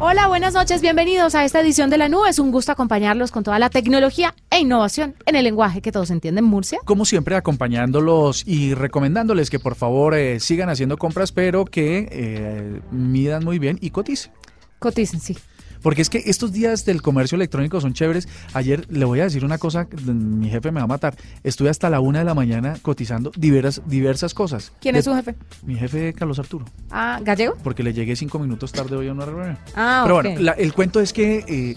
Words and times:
Hola, 0.00 0.26
buenas 0.26 0.54
noches, 0.54 0.82
bienvenidos 0.82 1.34
a 1.36 1.44
esta 1.44 1.60
edición 1.60 1.88
de 1.88 1.98
La 1.98 2.08
Nube. 2.08 2.28
Es 2.28 2.40
un 2.40 2.50
gusto 2.50 2.72
acompañarlos 2.72 3.30
con 3.30 3.44
toda 3.44 3.58
la 3.60 3.70
tecnología 3.70 4.34
e 4.50 4.58
innovación 4.58 5.14
en 5.24 5.36
el 5.36 5.44
lenguaje 5.44 5.80
que 5.80 5.92
todos 5.92 6.10
entienden, 6.10 6.44
Murcia. 6.44 6.80
Como 6.84 7.04
siempre, 7.04 7.36
acompañándolos 7.36 8.42
y 8.46 8.74
recomendándoles 8.74 9.50
que 9.50 9.60
por 9.60 9.76
favor 9.76 10.14
eh, 10.14 10.40
sigan 10.40 10.68
haciendo 10.68 10.98
compras, 10.98 11.30
pero 11.30 11.64
que 11.64 12.08
eh, 12.10 12.80
midan 12.90 13.44
muy 13.44 13.58
bien 13.58 13.78
y 13.80 13.90
coticen. 13.90 14.32
Coticen, 14.80 15.20
sí. 15.20 15.36
Porque 15.84 16.00
es 16.00 16.08
que 16.08 16.22
estos 16.24 16.50
días 16.50 16.86
del 16.86 17.02
comercio 17.02 17.36
electrónico 17.36 17.78
son 17.78 17.92
chéveres. 17.92 18.26
Ayer 18.54 18.86
le 18.90 19.04
voy 19.04 19.20
a 19.20 19.24
decir 19.24 19.44
una 19.44 19.58
cosa, 19.58 19.86
mi 20.06 20.48
jefe 20.48 20.72
me 20.72 20.80
va 20.80 20.84
a 20.84 20.86
matar. 20.86 21.14
Estuve 21.42 21.68
hasta 21.68 21.90
la 21.90 22.00
una 22.00 22.20
de 22.20 22.24
la 22.24 22.32
mañana 22.32 22.78
cotizando 22.80 23.30
diversas, 23.36 23.86
diversas 23.86 24.32
cosas. 24.32 24.72
¿Quién 24.80 24.96
es 24.96 25.04
su 25.04 25.14
jefe? 25.14 25.34
Mi 25.62 25.76
jefe, 25.76 26.14
Carlos 26.14 26.38
Arturo. 26.38 26.64
Ah, 26.90 27.20
¿gallego? 27.22 27.56
Porque 27.62 27.82
le 27.82 27.92
llegué 27.92 28.16
cinco 28.16 28.38
minutos 28.38 28.72
tarde 28.72 28.96
hoy 28.96 29.08
a 29.08 29.12
una 29.12 29.26
reunión. 29.26 29.58
Ah, 29.76 30.00
Pero 30.04 30.14
bueno, 30.14 30.52
el 30.56 30.72
cuento 30.72 31.00
es 31.00 31.12
que... 31.12 31.44
Eh, 31.46 31.76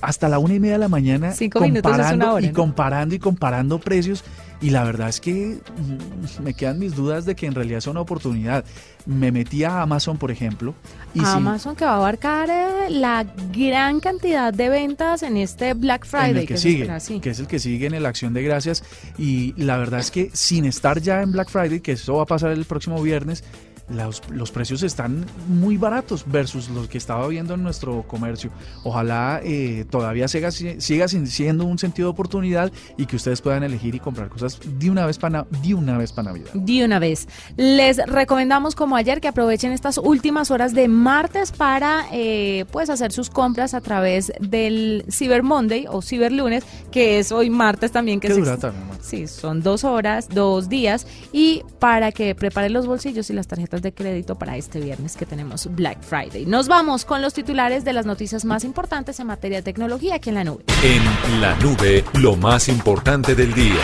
hasta 0.00 0.28
la 0.28 0.38
una 0.38 0.54
y 0.54 0.60
media 0.60 0.74
de 0.74 0.80
la 0.80 0.88
mañana 0.88 1.32
Cinco 1.32 1.60
comparando 1.60 2.40
y 2.40 2.52
comparando 2.52 3.14
y 3.14 3.18
comparando 3.18 3.78
precios 3.78 4.24
y 4.62 4.70
la 4.70 4.84
verdad 4.84 5.08
es 5.08 5.20
que 5.20 5.58
mm, 5.78 6.42
me 6.42 6.52
quedan 6.54 6.78
mis 6.78 6.94
dudas 6.94 7.24
de 7.24 7.34
que 7.34 7.46
en 7.46 7.54
realidad 7.54 7.78
es 7.78 7.86
una 7.86 8.00
oportunidad. 8.00 8.64
Me 9.06 9.32
metí 9.32 9.64
a 9.64 9.80
Amazon, 9.80 10.18
por 10.18 10.30
ejemplo. 10.30 10.74
Y 11.14 11.20
Amazon 11.24 11.74
que 11.74 11.86
va 11.86 11.92
a 11.92 11.96
abarcar 11.96 12.50
eh, 12.50 12.90
la 12.90 13.24
gran 13.52 14.00
cantidad 14.00 14.52
de 14.52 14.68
ventas 14.68 15.22
en 15.22 15.38
este 15.38 15.72
Black 15.72 16.04
Friday. 16.04 16.46
que, 16.46 16.58
sigue, 16.58 16.86
que 17.22 17.30
es 17.30 17.40
el 17.40 17.46
que 17.46 17.58
sigue 17.58 17.86
en 17.86 18.02
la 18.02 18.10
acción 18.10 18.34
de 18.34 18.42
gracias. 18.42 18.84
Y 19.16 19.54
la 19.56 19.78
verdad 19.78 20.00
es 20.00 20.10
que 20.10 20.30
sin 20.34 20.66
estar 20.66 21.00
ya 21.00 21.22
en 21.22 21.32
Black 21.32 21.48
Friday, 21.48 21.80
que 21.80 21.92
eso 21.92 22.16
va 22.16 22.24
a 22.24 22.26
pasar 22.26 22.50
el 22.50 22.66
próximo 22.66 23.00
viernes, 23.00 23.42
los, 23.90 24.50
precios 24.50 24.82
están 24.82 25.26
muy 25.48 25.76
baratos 25.76 26.24
versus 26.26 26.68
los 26.70 26.88
que 26.88 26.98
estaba 26.98 27.26
viendo 27.28 27.54
en 27.54 27.62
nuestro 27.62 28.02
comercio. 28.02 28.50
Ojalá 28.84 29.40
eh, 29.44 29.84
todavía 29.90 30.28
siga, 30.28 30.50
siga 30.50 31.08
siendo 31.08 31.64
un 31.64 31.78
sentido 31.78 32.08
de 32.08 32.12
oportunidad 32.12 32.72
y 32.96 33.06
que 33.06 33.16
ustedes 33.16 33.40
puedan 33.40 33.62
elegir 33.62 33.94
y 33.94 34.00
comprar 34.00 34.28
cosas 34.28 34.60
de 34.78 34.90
una 34.90 35.06
vez 35.06 35.18
para 35.18 35.46
de 35.62 35.74
una 35.74 35.98
vez 35.98 36.12
para 36.12 36.32
Navidad. 36.32 36.52
De 36.54 36.84
una 36.84 36.98
vez. 36.98 37.28
Les 37.56 37.98
recomendamos 38.06 38.74
como 38.74 38.96
ayer 38.96 39.20
que 39.20 39.28
aprovechen 39.28 39.72
estas 39.72 39.98
últimas 39.98 40.50
horas 40.50 40.74
de 40.74 40.88
martes 40.88 41.52
para 41.52 42.06
eh, 42.12 42.64
pues 42.70 42.90
hacer 42.90 43.12
sus 43.12 43.30
compras 43.30 43.74
a 43.74 43.80
través 43.80 44.32
del 44.40 45.04
Cyber 45.10 45.42
Monday 45.42 45.86
o 45.88 46.02
Cyber 46.02 46.32
Lunes, 46.32 46.64
que 46.90 47.18
es 47.18 47.32
hoy 47.32 47.50
martes 47.50 47.92
también. 47.92 48.20
Que 48.20 48.28
¿Qué 48.28 48.34
dura 48.34 48.58
Sí, 49.00 49.26
son 49.26 49.62
dos 49.62 49.84
horas, 49.84 50.28
dos 50.28 50.68
días 50.68 51.06
y 51.32 51.62
para 51.78 52.12
que 52.12 52.34
preparen 52.34 52.72
los 52.72 52.86
bolsillos 52.86 53.30
y 53.30 53.32
las 53.32 53.46
tarjetas 53.46 53.79
de 53.80 53.92
crédito 53.92 54.36
para 54.36 54.56
este 54.56 54.80
viernes 54.80 55.16
que 55.16 55.26
tenemos 55.26 55.68
Black 55.74 56.02
Friday. 56.02 56.46
Nos 56.46 56.68
vamos 56.68 57.04
con 57.04 57.22
los 57.22 57.34
titulares 57.34 57.84
de 57.84 57.92
las 57.92 58.06
noticias 58.06 58.44
más 58.44 58.64
importantes 58.64 59.20
en 59.20 59.26
materia 59.26 59.58
de 59.58 59.62
tecnología 59.62 60.16
aquí 60.16 60.30
en 60.30 60.34
la 60.36 60.44
nube. 60.44 60.64
En 60.82 61.40
la 61.40 61.54
nube, 61.56 62.04
lo 62.14 62.36
más 62.36 62.68
importante 62.68 63.34
del 63.34 63.52
día. 63.54 63.80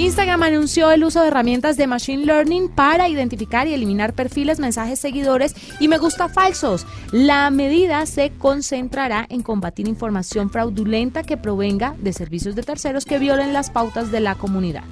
Instagram 0.00 0.42
anunció 0.42 0.90
el 0.92 1.04
uso 1.04 1.20
de 1.20 1.28
herramientas 1.28 1.76
de 1.76 1.86
Machine 1.86 2.24
Learning 2.24 2.70
para 2.70 3.10
identificar 3.10 3.68
y 3.68 3.74
eliminar 3.74 4.14
perfiles, 4.14 4.58
mensajes, 4.58 4.98
seguidores 4.98 5.54
y 5.78 5.88
me 5.88 5.98
gusta 5.98 6.30
falsos. 6.30 6.86
La 7.12 7.50
medida 7.50 8.06
se 8.06 8.30
concentrará 8.30 9.26
en 9.28 9.42
combatir 9.42 9.88
información 9.88 10.48
fraudulenta 10.48 11.22
que 11.22 11.36
provenga 11.36 11.96
de 11.98 12.14
servicios 12.14 12.54
de 12.54 12.62
terceros 12.62 13.04
que 13.04 13.18
violen 13.18 13.52
las 13.52 13.68
pautas 13.68 14.10
de 14.10 14.20
la 14.20 14.36
comunidad. 14.36 14.84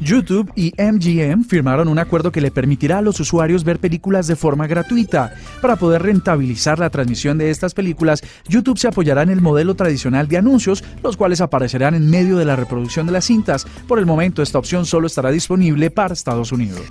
YouTube 0.00 0.50
y 0.56 0.72
MGM 0.78 1.44
firmaron 1.44 1.88
un 1.88 1.98
acuerdo 1.98 2.32
que 2.32 2.40
le 2.40 2.50
permitirá 2.50 2.98
a 2.98 3.02
los 3.02 3.20
usuarios 3.20 3.64
ver 3.64 3.78
películas 3.78 4.26
de 4.26 4.36
forma 4.36 4.66
gratuita. 4.66 5.34
Para 5.60 5.76
poder 5.76 6.02
rentabilizar 6.02 6.78
la 6.78 6.90
transmisión 6.90 7.36
de 7.36 7.50
estas 7.50 7.74
películas, 7.74 8.22
YouTube 8.48 8.78
se 8.78 8.88
apoyará 8.88 9.22
en 9.22 9.30
el 9.30 9.40
modelo 9.40 9.74
tradicional 9.74 10.26
de 10.26 10.38
anuncios, 10.38 10.82
los 11.02 11.16
cuales 11.16 11.40
aparecerán 11.40 11.94
en 11.94 12.08
medio 12.08 12.38
de 12.38 12.46
la 12.46 12.56
reproducción 12.56 13.06
de 13.06 13.12
las 13.12 13.26
cintas. 13.26 13.66
Por 13.86 13.98
el 13.98 14.06
momento, 14.06 14.42
esta 14.42 14.58
opción 14.58 14.86
solo 14.86 15.06
estará 15.06 15.30
disponible 15.30 15.90
para 15.90 16.14
Estados 16.14 16.50
Unidos. 16.50 16.86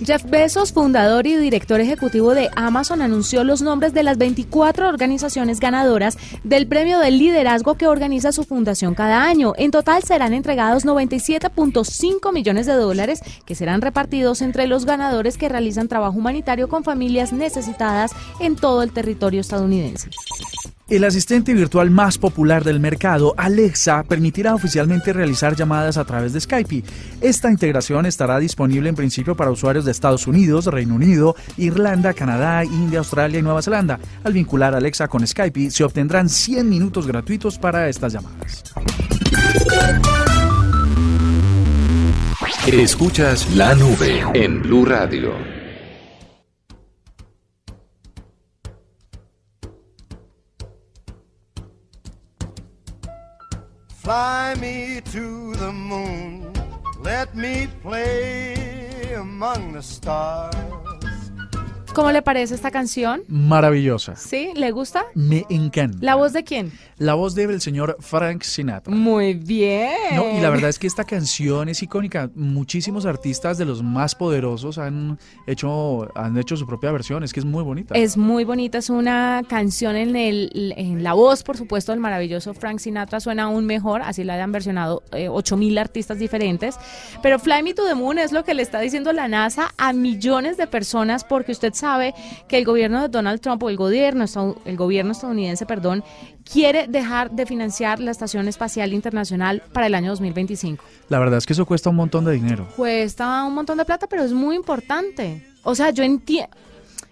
Jeff 0.00 0.24
Bezos, 0.28 0.72
fundador 0.72 1.26
y 1.26 1.36
director 1.36 1.80
ejecutivo 1.80 2.34
de 2.34 2.50
Amazon, 2.56 3.00
anunció 3.00 3.44
los 3.44 3.62
nombres 3.62 3.94
de 3.94 4.02
las 4.02 4.18
24 4.18 4.88
organizaciones 4.88 5.60
ganadoras 5.60 6.18
del 6.42 6.66
premio 6.66 6.98
del 6.98 7.18
liderazgo 7.18 7.76
que 7.76 7.86
organiza 7.86 8.32
su 8.32 8.44
fundación 8.44 8.94
cada 8.94 9.24
año. 9.24 9.52
En 9.56 9.70
total 9.70 10.02
serán 10.02 10.34
entregados 10.34 10.84
97.5 10.84 12.32
millones 12.32 12.66
de 12.66 12.74
dólares 12.74 13.20
que 13.46 13.54
serán 13.54 13.82
repartidos 13.82 14.42
entre 14.42 14.66
los 14.66 14.84
ganadores 14.84 15.38
que 15.38 15.48
realizan 15.48 15.88
trabajo 15.88 16.18
humanitario 16.18 16.68
con 16.68 16.82
familias 16.82 17.32
necesitadas 17.32 18.10
en 18.40 18.56
todo 18.56 18.82
el 18.82 18.92
territorio 18.92 19.40
estadounidense. 19.40 20.10
El 20.86 21.04
asistente 21.04 21.54
virtual 21.54 21.90
más 21.90 22.18
popular 22.18 22.62
del 22.62 22.78
mercado, 22.78 23.32
Alexa, 23.38 24.02
permitirá 24.02 24.54
oficialmente 24.54 25.14
realizar 25.14 25.56
llamadas 25.56 25.96
a 25.96 26.04
través 26.04 26.34
de 26.34 26.40
Skype. 26.42 26.84
Esta 27.22 27.50
integración 27.50 28.04
estará 28.04 28.38
disponible 28.38 28.90
en 28.90 28.94
principio 28.94 29.34
para 29.34 29.50
usuarios 29.50 29.86
de 29.86 29.92
Estados 29.92 30.26
Unidos, 30.26 30.66
Reino 30.66 30.94
Unido, 30.94 31.36
Irlanda, 31.56 32.12
Canadá, 32.12 32.64
India, 32.64 32.98
Australia 32.98 33.38
y 33.38 33.42
Nueva 33.42 33.62
Zelanda. 33.62 33.98
Al 34.24 34.34
vincular 34.34 34.74
Alexa 34.74 35.08
con 35.08 35.26
Skype, 35.26 35.70
se 35.70 35.84
obtendrán 35.84 36.28
100 36.28 36.68
minutos 36.68 37.06
gratuitos 37.06 37.58
para 37.58 37.88
estas 37.88 38.12
llamadas. 38.12 38.64
Escuchas 42.70 43.54
la 43.54 43.74
nube 43.74 44.22
en 44.34 44.60
Blue 44.60 44.84
Radio. 44.84 45.53
Fly 54.14 54.54
me 54.60 55.00
to 55.10 55.56
the 55.56 55.72
moon, 55.72 56.52
let 57.00 57.34
me 57.34 57.66
play 57.82 59.12
among 59.14 59.72
the 59.72 59.82
stars. 59.82 60.83
¿Cómo 61.94 62.10
le 62.10 62.22
parece 62.22 62.56
esta 62.56 62.72
canción? 62.72 63.22
Maravillosa. 63.28 64.16
¿Sí? 64.16 64.50
¿Le 64.56 64.72
gusta? 64.72 65.04
Me 65.14 65.46
encanta. 65.48 65.96
¿La 66.00 66.16
voz 66.16 66.32
de 66.32 66.42
quién? 66.42 66.72
La 66.98 67.14
voz 67.14 67.36
del 67.36 67.60
señor 67.60 67.96
Frank 68.00 68.42
Sinatra. 68.42 68.92
Muy 68.92 69.34
bien. 69.34 69.92
y 70.36 70.40
la 70.40 70.50
verdad 70.50 70.70
es 70.70 70.80
que 70.80 70.88
esta 70.88 71.04
canción 71.04 71.68
es 71.68 71.84
icónica. 71.84 72.30
Muchísimos 72.34 73.06
artistas 73.06 73.58
de 73.58 73.64
los 73.64 73.84
más 73.84 74.16
poderosos 74.16 74.78
han 74.78 75.20
hecho, 75.46 76.08
han 76.18 76.36
hecho 76.36 76.56
su 76.56 76.66
propia 76.66 76.90
versión. 76.90 77.22
Es 77.22 77.32
que 77.32 77.38
es 77.38 77.46
muy 77.46 77.62
bonita. 77.62 77.94
Es 77.94 78.16
muy 78.16 78.42
bonita. 78.42 78.78
Es 78.78 78.90
una 78.90 79.42
canción 79.48 79.94
en, 79.94 80.16
el, 80.16 80.74
en 80.76 81.04
la 81.04 81.12
voz, 81.12 81.44
por 81.44 81.56
supuesto, 81.56 81.92
del 81.92 82.00
maravilloso 82.00 82.54
Frank 82.54 82.80
Sinatra. 82.80 83.20
Suena 83.20 83.44
aún 83.44 83.66
mejor. 83.66 84.02
Así 84.02 84.24
la 84.24 84.42
han 84.42 84.50
versionado 84.50 85.04
eh, 85.12 85.28
8000 85.28 85.78
artistas 85.78 86.18
diferentes. 86.18 86.74
Pero 87.22 87.38
Fly 87.38 87.62
Me 87.62 87.72
to 87.72 87.86
the 87.86 87.94
Moon 87.94 88.18
es 88.18 88.32
lo 88.32 88.42
que 88.42 88.54
le 88.54 88.62
está 88.62 88.80
diciendo 88.80 89.12
la 89.12 89.28
NASA 89.28 89.72
a 89.78 89.92
millones 89.92 90.56
de 90.56 90.66
personas 90.66 91.22
porque 91.22 91.52
usted 91.52 91.72
sabe 91.72 91.83
que 92.48 92.58
el 92.58 92.64
gobierno 92.64 93.02
de 93.02 93.08
Donald 93.08 93.40
Trump 93.40 93.62
o 93.62 93.70
el 93.70 93.76
gobierno, 93.76 94.24
el 94.64 94.76
gobierno 94.76 95.12
estadounidense, 95.12 95.66
perdón, 95.66 96.04
quiere 96.50 96.86
dejar 96.86 97.30
de 97.30 97.46
financiar 97.46 98.00
la 98.00 98.10
Estación 98.10 98.48
Espacial 98.48 98.92
Internacional 98.92 99.62
para 99.72 99.86
el 99.86 99.94
año 99.94 100.10
2025. 100.10 100.84
La 101.08 101.18
verdad 101.18 101.38
es 101.38 101.46
que 101.46 101.52
eso 101.52 101.66
cuesta 101.66 101.90
un 101.90 101.96
montón 101.96 102.24
de 102.24 102.32
dinero. 102.32 102.66
Cuesta 102.76 103.44
un 103.44 103.54
montón 103.54 103.78
de 103.78 103.84
plata, 103.84 104.06
pero 104.06 104.22
es 104.22 104.32
muy 104.32 104.56
importante. 104.56 105.46
O 105.62 105.74
sea, 105.74 105.90
yo 105.90 106.02
entiendo 106.02 106.48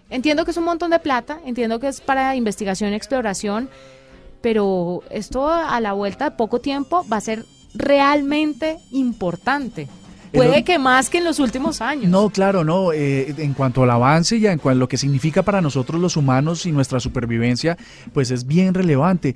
entiendo 0.09 0.45
que 0.45 0.51
es 0.51 0.57
un 0.57 0.65
montón 0.65 0.91
de 0.91 0.99
plata, 0.99 1.39
entiendo 1.45 1.79
que 1.79 1.87
es 1.87 1.99
para 1.99 2.35
investigación 2.35 2.91
y 2.91 2.95
exploración, 2.95 3.69
pero 4.41 5.01
esto 5.09 5.49
a 5.49 5.79
la 5.79 5.93
vuelta 5.93 6.29
de 6.29 6.35
poco 6.35 6.59
tiempo 6.59 7.05
va 7.11 7.17
a 7.17 7.21
ser 7.21 7.45
realmente 7.73 8.77
importante. 8.91 9.87
Puede 10.33 10.63
que 10.63 10.79
más 10.79 11.09
que 11.09 11.19
en 11.19 11.23
los 11.23 11.39
últimos 11.39 11.81
años. 11.81 12.09
No, 12.09 12.29
claro, 12.29 12.63
no. 12.63 12.91
Eh, 12.91 13.33
en 13.37 13.53
cuanto 13.53 13.83
al 13.83 13.91
avance 13.91 14.37
y 14.37 14.47
en 14.47 14.57
cuanto 14.57 14.77
a 14.77 14.79
lo 14.79 14.87
que 14.87 14.97
significa 14.97 15.43
para 15.43 15.61
nosotros 15.61 16.01
los 16.01 16.17
humanos 16.17 16.65
y 16.65 16.71
nuestra 16.71 16.99
supervivencia, 16.99 17.77
pues 18.13 18.31
es 18.31 18.45
bien 18.45 18.73
relevante. 18.73 19.35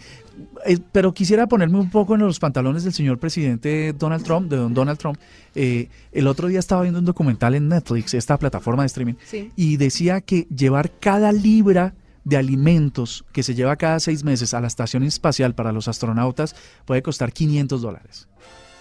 Eh, 0.66 0.80
pero 0.92 1.14
quisiera 1.14 1.48
ponerme 1.48 1.78
un 1.80 1.90
poco 1.90 2.16
en 2.16 2.22
los 2.22 2.40
pantalones 2.40 2.84
del 2.84 2.94
señor 2.94 3.20
presidente 3.20 3.94
Donald 3.94 4.24
Trump, 4.24 4.50
de 4.50 4.58
don 4.58 4.74
Donald 4.74 4.98
Trump. 4.98 5.20
Eh, 5.56 5.90
el 6.12 6.28
otro 6.28 6.48
día 6.48 6.60
estaba 6.60 6.82
viendo 6.82 7.00
un 7.00 7.06
documental 7.06 7.56
en 7.56 7.68
Netflix, 7.68 8.14
esta 8.14 8.38
plataforma 8.38 8.84
de 8.84 8.88
streaming, 8.88 9.16
y 9.56 9.78
decía 9.78 10.22
que 10.22 10.48
llevar 10.54 10.92
cada 11.00 11.32
libra 11.32 11.94
de 12.24 12.36
alimentos 12.36 13.24
que 13.32 13.42
se 13.42 13.56
lleva 13.56 13.78
cada 13.78 14.00
seis 14.02 14.26
meses 14.26 14.54
a 14.54 14.60
la 14.60 14.68
estación 14.68 15.04
espacial 15.04 15.56
para 15.56 15.72
los 15.72 15.88
astronautas 15.88 16.56
puede 16.86 17.02
costar 17.02 17.32
500 17.32 17.82
dólares. 17.82 18.28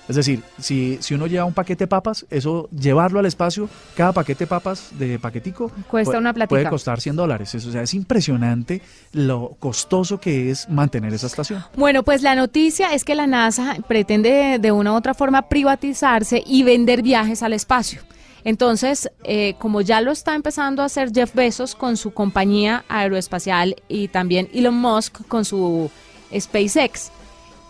Es 0.09 0.15
decir, 0.17 0.43
si, 0.61 0.99
si 1.01 1.15
uno 1.15 1.27
lleva 1.27 1.45
un 1.45 1.53
paquete 1.53 1.85
de 1.85 1.89
papas, 1.89 2.25
eso 2.31 2.69
llevarlo 2.71 3.19
al 3.19 3.27
espacio, 3.27 3.69
cada 3.97 4.13
paquete 4.13 4.45
de 4.45 4.47
papas 4.49 4.91
de 4.99 5.19
paquetico 5.19 5.71
Cuesta 5.91 6.11
puede- 6.13 6.19
una 6.19 6.33
platica. 6.33 6.49
puede 6.49 6.69
costar 6.71 7.01
100 7.01 7.17
dólares. 7.17 7.55
Eso, 7.55 7.69
o 7.69 7.73
sea, 7.73 7.83
es 7.83 7.93
impresionante 7.95 8.83
lo 9.13 9.57
costoso 9.59 10.21
que 10.21 10.51
es 10.51 10.69
mantener 10.69 11.13
esa 11.13 11.27
estación. 11.27 11.65
Bueno, 11.77 12.05
pues 12.05 12.23
la 12.23 12.35
noticia 12.37 12.95
es 12.95 13.05
que 13.05 13.15
la 13.17 13.27
NASA 13.27 13.77
pretende 13.89 14.59
de 14.61 14.73
una 14.73 14.93
u 14.93 14.97
otra 14.97 15.13
forma 15.15 15.49
privatizarse 15.49 16.43
y 16.47 16.63
vender 16.63 17.03
viajes 17.03 17.43
al 17.43 17.53
espacio. 17.53 18.01
Entonces, 18.45 19.11
eh, 19.25 19.57
como 19.59 19.81
ya 19.81 20.01
lo 20.01 20.13
está 20.13 20.37
empezando 20.37 20.83
a 20.83 20.85
hacer 20.85 21.11
Jeff 21.13 21.35
Bezos 21.35 21.75
con 21.75 21.97
su 21.97 22.13
compañía 22.13 22.85
aeroespacial 22.89 23.75
y 23.89 24.07
también 24.07 24.49
Elon 24.55 24.77
Musk 24.77 25.27
con 25.27 25.45
su 25.45 25.91
SpaceX, 26.33 27.11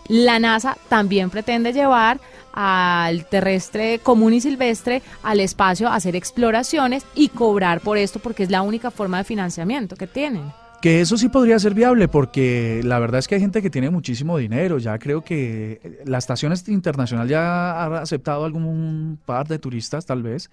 la 0.07 0.39
NASA 0.39 0.77
también 0.89 1.29
pretende 1.29 1.73
llevar 1.73 2.19
al 2.53 3.25
terrestre 3.25 3.99
común 3.99 4.33
y 4.33 4.41
silvestre 4.41 5.03
al 5.21 5.39
espacio 5.39 5.87
a 5.87 5.95
hacer 5.95 6.15
exploraciones 6.15 7.05
y 7.13 7.29
cobrar 7.29 7.81
por 7.81 7.97
esto 7.97 8.19
porque 8.19 8.43
es 8.43 8.49
la 8.49 8.63
única 8.63 8.89
forma 8.89 9.19
de 9.19 9.23
financiamiento 9.25 9.95
que 9.95 10.07
tienen. 10.07 10.51
Que 10.81 11.01
eso 11.01 11.17
sí 11.17 11.29
podría 11.29 11.57
ser 11.57 11.73
viable 11.73 12.07
porque 12.07 12.81
la 12.83 12.99
verdad 12.99 13.19
es 13.19 13.27
que 13.27 13.35
hay 13.35 13.41
gente 13.41 13.61
que 13.61 13.69
tiene 13.69 13.89
muchísimo 13.89 14.37
dinero. 14.37 14.77
Ya 14.77 14.97
creo 14.99 15.23
que 15.23 16.01
la 16.05 16.19
estación 16.19 16.53
internacional 16.67 17.27
ya 17.27 17.71
ha 17.71 18.01
aceptado 18.01 18.45
algún 18.45 19.19
par 19.25 19.47
de 19.47 19.57
turistas 19.57 20.05
tal 20.05 20.21
vez 20.21 20.51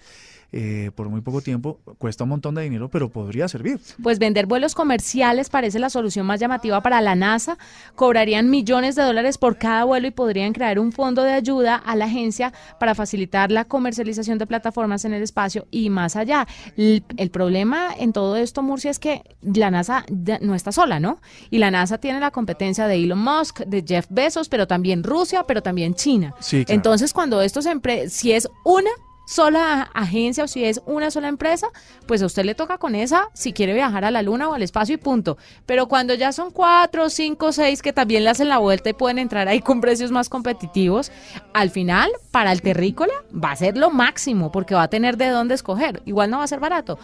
eh, 0.56 0.92
por 0.94 1.08
muy 1.08 1.20
poco 1.20 1.40
tiempo. 1.40 1.80
Cuesta 1.98 2.22
un 2.22 2.30
montón 2.30 2.54
de 2.54 2.62
dinero, 2.62 2.88
pero 2.88 3.08
podría 3.08 3.48
servir. 3.48 3.80
Pues 4.04 4.20
vender 4.20 4.46
vuelos 4.46 4.76
comerciales 4.76 5.50
parece 5.50 5.80
la 5.80 5.90
solución 5.90 6.26
más 6.26 6.38
llamativa 6.38 6.80
para 6.80 7.00
la 7.00 7.16
NASA. 7.16 7.58
Cobrarían 7.96 8.48
millones 8.48 8.94
de 8.94 9.02
dólares 9.02 9.36
por 9.36 9.58
cada 9.58 9.82
vuelo 9.82 10.06
y 10.06 10.12
podrían 10.12 10.52
crear 10.52 10.78
un 10.78 10.92
fondo 10.92 11.24
de 11.24 11.32
ayuda 11.32 11.74
a 11.74 11.96
la 11.96 12.04
agencia 12.04 12.52
para 12.78 12.94
facilitar 12.94 13.50
la 13.50 13.64
comercialización 13.64 14.38
de 14.38 14.46
plataformas 14.46 15.04
en 15.04 15.14
el 15.14 15.24
espacio 15.24 15.66
y 15.72 15.90
más 15.90 16.14
allá. 16.14 16.46
El, 16.76 17.02
el 17.16 17.30
problema 17.30 17.88
en 17.98 18.12
todo 18.12 18.36
esto, 18.36 18.62
Murcia, 18.62 18.92
es 18.92 19.00
que 19.00 19.22
la 19.42 19.72
NASA 19.72 20.04
no 20.40 20.54
está 20.54 20.72
sola, 20.72 21.00
¿no? 21.00 21.20
Y 21.50 21.58
la 21.58 21.70
NASA 21.70 21.98
tiene 21.98 22.20
la 22.20 22.30
competencia 22.30 22.86
de 22.86 22.96
Elon 22.96 23.18
Musk, 23.18 23.60
de 23.60 23.84
Jeff 23.86 24.06
Bezos, 24.10 24.48
pero 24.48 24.66
también 24.66 25.02
Rusia, 25.02 25.44
pero 25.44 25.62
también 25.62 25.94
China. 25.94 26.34
Sí, 26.40 26.64
claro. 26.64 26.76
Entonces, 26.76 27.12
cuando 27.12 27.40
estos 27.42 27.66
empre 27.66 28.08
si 28.08 28.32
es 28.32 28.48
una 28.64 28.90
sola 29.26 29.90
agencia 29.94 30.44
o 30.44 30.48
si 30.48 30.64
es 30.64 30.82
una 30.86 31.10
sola 31.10 31.28
empresa, 31.28 31.68
pues 32.06 32.22
a 32.22 32.26
usted 32.26 32.44
le 32.44 32.54
toca 32.54 32.78
con 32.78 32.94
esa 32.94 33.28
si 33.32 33.52
quiere 33.52 33.72
viajar 33.72 34.04
a 34.04 34.10
la 34.10 34.22
luna 34.22 34.48
o 34.48 34.54
al 34.54 34.62
espacio 34.62 34.94
y 34.94 34.98
punto. 34.98 35.38
Pero 35.66 35.88
cuando 35.88 36.14
ya 36.14 36.32
son 36.32 36.50
cuatro, 36.50 37.08
cinco, 37.08 37.52
seis 37.52 37.82
que 37.82 37.92
también 37.92 38.24
le 38.24 38.30
hacen 38.30 38.48
la 38.48 38.58
vuelta 38.58 38.90
y 38.90 38.92
pueden 38.92 39.18
entrar 39.18 39.48
ahí 39.48 39.60
con 39.60 39.80
precios 39.80 40.10
más 40.10 40.28
competitivos, 40.28 41.10
al 41.52 41.70
final 41.70 42.10
para 42.30 42.52
el 42.52 42.62
terrícola 42.62 43.14
va 43.32 43.52
a 43.52 43.56
ser 43.56 43.76
lo 43.76 43.90
máximo 43.90 44.52
porque 44.52 44.74
va 44.74 44.82
a 44.82 44.88
tener 44.88 45.16
de 45.16 45.28
dónde 45.28 45.54
escoger. 45.54 46.02
Igual 46.04 46.30
no 46.30 46.38
va 46.38 46.44
a 46.44 46.48
ser 46.48 46.60
barato, 46.60 46.98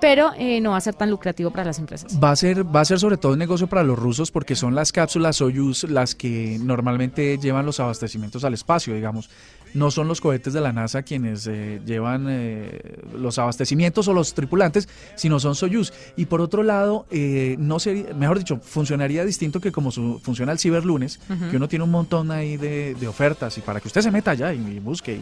pero 0.00 0.32
eh, 0.38 0.60
no 0.60 0.70
va 0.70 0.76
a 0.76 0.80
ser 0.80 0.94
tan 0.94 1.10
lucrativo 1.10 1.50
para 1.50 1.64
las 1.64 1.78
empresas. 1.78 2.18
Va 2.22 2.30
a 2.30 2.36
ser, 2.36 2.64
va 2.74 2.80
a 2.80 2.84
ser 2.84 2.98
sobre 2.98 3.16
todo 3.16 3.32
un 3.32 3.38
negocio 3.38 3.66
para 3.66 3.82
los 3.82 3.98
rusos 3.98 4.30
porque 4.30 4.54
son 4.56 4.74
las 4.74 4.92
cápsulas 4.92 5.36
Soyuz 5.36 5.84
las 5.84 6.14
que 6.14 6.58
normalmente 6.60 7.38
llevan 7.38 7.66
los 7.66 7.80
abastecimientos 7.80 8.44
al 8.44 8.54
espacio, 8.54 8.94
digamos. 8.94 9.30
No 9.74 9.90
son 9.90 10.08
los 10.08 10.22
cohetes 10.22 10.54
de 10.54 10.60
la 10.62 10.72
NASA 10.72 11.02
quienes 11.02 11.46
eh, 11.46 11.82
llevan 11.84 12.26
eh, 12.30 12.80
los 13.18 13.38
abastecimientos 13.38 14.08
o 14.08 14.14
los 14.14 14.32
tripulantes, 14.32 14.88
sino 15.16 15.38
son 15.38 15.54
Soyuz. 15.54 15.92
Y 16.16 16.26
por 16.26 16.40
otro 16.40 16.62
lado, 16.62 17.04
eh, 17.10 17.56
no 17.58 17.78
sería, 17.78 18.14
mejor 18.14 18.38
dicho, 18.38 18.58
funcionaría 18.62 19.24
distinto 19.24 19.60
que 19.60 19.72
como 19.72 19.90
su- 19.90 20.18
funciona 20.22 20.52
el 20.52 20.58
ciberlunes, 20.58 21.18
que 21.50 21.56
uno 21.56 21.68
tiene 21.68 21.84
un 21.84 21.90
montón 21.90 22.30
ahí 22.30 22.56
de, 22.56 22.94
de 22.94 23.08
ofertas 23.08 23.58
y 23.58 23.60
para 23.60 23.80
que 23.80 23.88
usted 23.88 24.00
se 24.00 24.10
meta 24.10 24.30
allá 24.30 24.54
y, 24.54 24.58
y 24.58 24.78
busque 24.78 25.14
y 25.16 25.20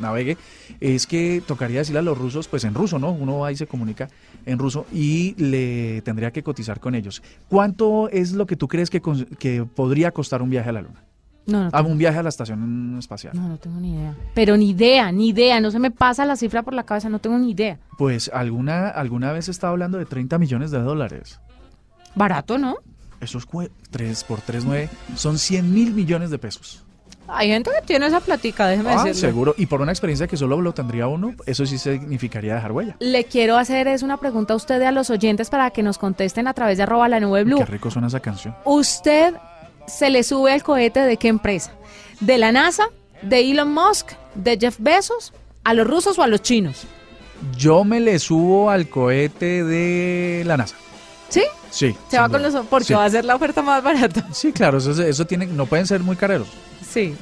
navegue, 0.00 0.36
es 0.80 1.06
que 1.06 1.42
tocaría 1.46 1.80
decirle 1.80 2.00
a 2.00 2.02
los 2.02 2.18
rusos, 2.18 2.48
pues 2.48 2.64
en 2.64 2.74
ruso, 2.74 2.98
¿no? 2.98 3.12
Uno 3.12 3.38
va 3.40 3.52
y 3.52 3.56
se 3.56 3.66
comunica 3.68 4.03
en 4.46 4.58
ruso 4.58 4.86
y 4.92 5.34
le 5.36 6.02
tendría 6.02 6.30
que 6.32 6.42
cotizar 6.42 6.80
con 6.80 6.94
ellos. 6.94 7.22
¿Cuánto 7.48 8.08
es 8.10 8.32
lo 8.32 8.46
que 8.46 8.56
tú 8.56 8.68
crees 8.68 8.90
que, 8.90 9.00
que 9.38 9.64
podría 9.64 10.10
costar 10.12 10.42
un 10.42 10.50
viaje 10.50 10.68
a 10.68 10.72
la 10.72 10.82
Luna? 10.82 11.02
No, 11.46 11.64
no, 11.64 11.70
Ah, 11.74 11.82
un 11.82 11.98
viaje 11.98 12.18
a 12.18 12.22
la 12.22 12.30
estación 12.30 12.96
espacial. 12.98 13.34
no, 13.36 13.48
no 13.48 13.58
tengo 13.58 13.78
ni 13.78 13.94
idea. 13.94 14.14
Pero 14.34 14.56
ni 14.56 14.70
idea, 14.70 15.12
ni 15.12 15.28
idea. 15.28 15.60
No 15.60 15.70
se 15.70 15.78
me 15.78 15.90
pasa 15.90 16.24
la 16.24 16.36
cifra 16.36 16.62
por 16.62 16.72
la 16.72 16.84
cabeza, 16.84 17.10
no 17.10 17.18
tengo 17.18 17.38
ni 17.38 17.50
idea. 17.50 17.78
Pues 17.98 18.30
alguna, 18.32 18.88
alguna 18.88 19.30
vez 19.32 19.48
estaba 19.50 19.72
hablando 19.72 19.98
de 19.98 20.06
30 20.06 20.38
millones 20.38 20.70
de 20.70 20.78
dólares. 20.78 21.40
Barato, 22.14 22.56
¿no? 22.58 22.76
Esos 23.20 23.46
3 23.90 24.24
por 24.24 24.40
3, 24.40 24.64
9 24.64 24.88
son 25.16 25.38
100 25.38 25.72
mil 25.72 25.92
millones 25.92 26.30
de 26.30 26.38
pesos. 26.38 26.82
Hay 27.26 27.48
gente 27.48 27.70
que 27.78 27.86
tiene 27.86 28.06
esa 28.06 28.20
platica, 28.20 28.66
déjeme 28.66 28.90
Ah, 28.90 29.04
decirle. 29.04 29.14
seguro. 29.14 29.54
Y 29.56 29.66
por 29.66 29.80
una 29.80 29.92
experiencia 29.92 30.26
que 30.26 30.36
solo 30.36 30.60
lo 30.60 30.74
tendría 30.74 31.06
uno, 31.06 31.34
eso 31.46 31.64
sí 31.64 31.78
significaría 31.78 32.54
dejar 32.54 32.72
huella. 32.72 32.96
Le 33.00 33.24
quiero 33.24 33.56
hacer 33.56 33.88
es 33.88 34.02
una 34.02 34.18
pregunta 34.18 34.52
a 34.52 34.56
usted 34.56 34.80
y 34.80 34.84
a 34.84 34.92
los 34.92 35.08
oyentes 35.10 35.48
para 35.50 35.70
que 35.70 35.82
nos 35.82 35.96
contesten 35.98 36.46
a 36.48 36.54
través 36.54 36.76
de 36.76 36.82
arroba 36.82 37.08
la 37.08 37.20
nube 37.20 37.44
blue. 37.44 37.58
Qué 37.58 37.64
rico 37.66 37.90
suena 37.90 38.08
esa 38.08 38.20
canción. 38.20 38.54
¿Usted 38.64 39.34
se 39.86 40.10
le 40.10 40.22
sube 40.22 40.52
al 40.52 40.62
cohete 40.62 41.00
de 41.00 41.16
qué 41.16 41.28
empresa? 41.28 41.72
¿De 42.20 42.36
la 42.38 42.52
NASA? 42.52 42.84
¿De 43.22 43.40
Elon 43.40 43.72
Musk? 43.72 44.12
¿De 44.34 44.58
Jeff 44.60 44.76
Bezos? 44.78 45.32
¿A 45.64 45.72
los 45.72 45.86
rusos 45.86 46.18
o 46.18 46.22
a 46.22 46.26
los 46.26 46.42
chinos? 46.42 46.84
Yo 47.56 47.84
me 47.84 48.00
le 48.00 48.18
subo 48.18 48.70
al 48.70 48.88
cohete 48.88 49.64
de 49.64 50.42
la 50.46 50.56
NASA. 50.58 50.76
¿Sí? 51.30 51.42
Sí. 51.70 51.96
Se 52.08 52.18
va 52.18 52.28
con 52.28 52.42
los... 52.42 52.54
porque 52.66 52.86
Sí. 52.88 52.94
va 52.94 53.04
a 53.06 53.10
ser 53.10 53.24
la 53.24 53.34
oferta 53.34 53.60
más 53.62 53.82
barata. 53.82 54.26
Sí, 54.32 54.52
claro, 54.52 54.78
eso, 54.78 54.90
eso 55.02 55.26
tiene, 55.26 55.46
no 55.46 55.66
pueden 55.66 55.86
ser 55.86 56.00
muy 56.00 56.16
careros. 56.16 56.48
Sí. 56.94 57.14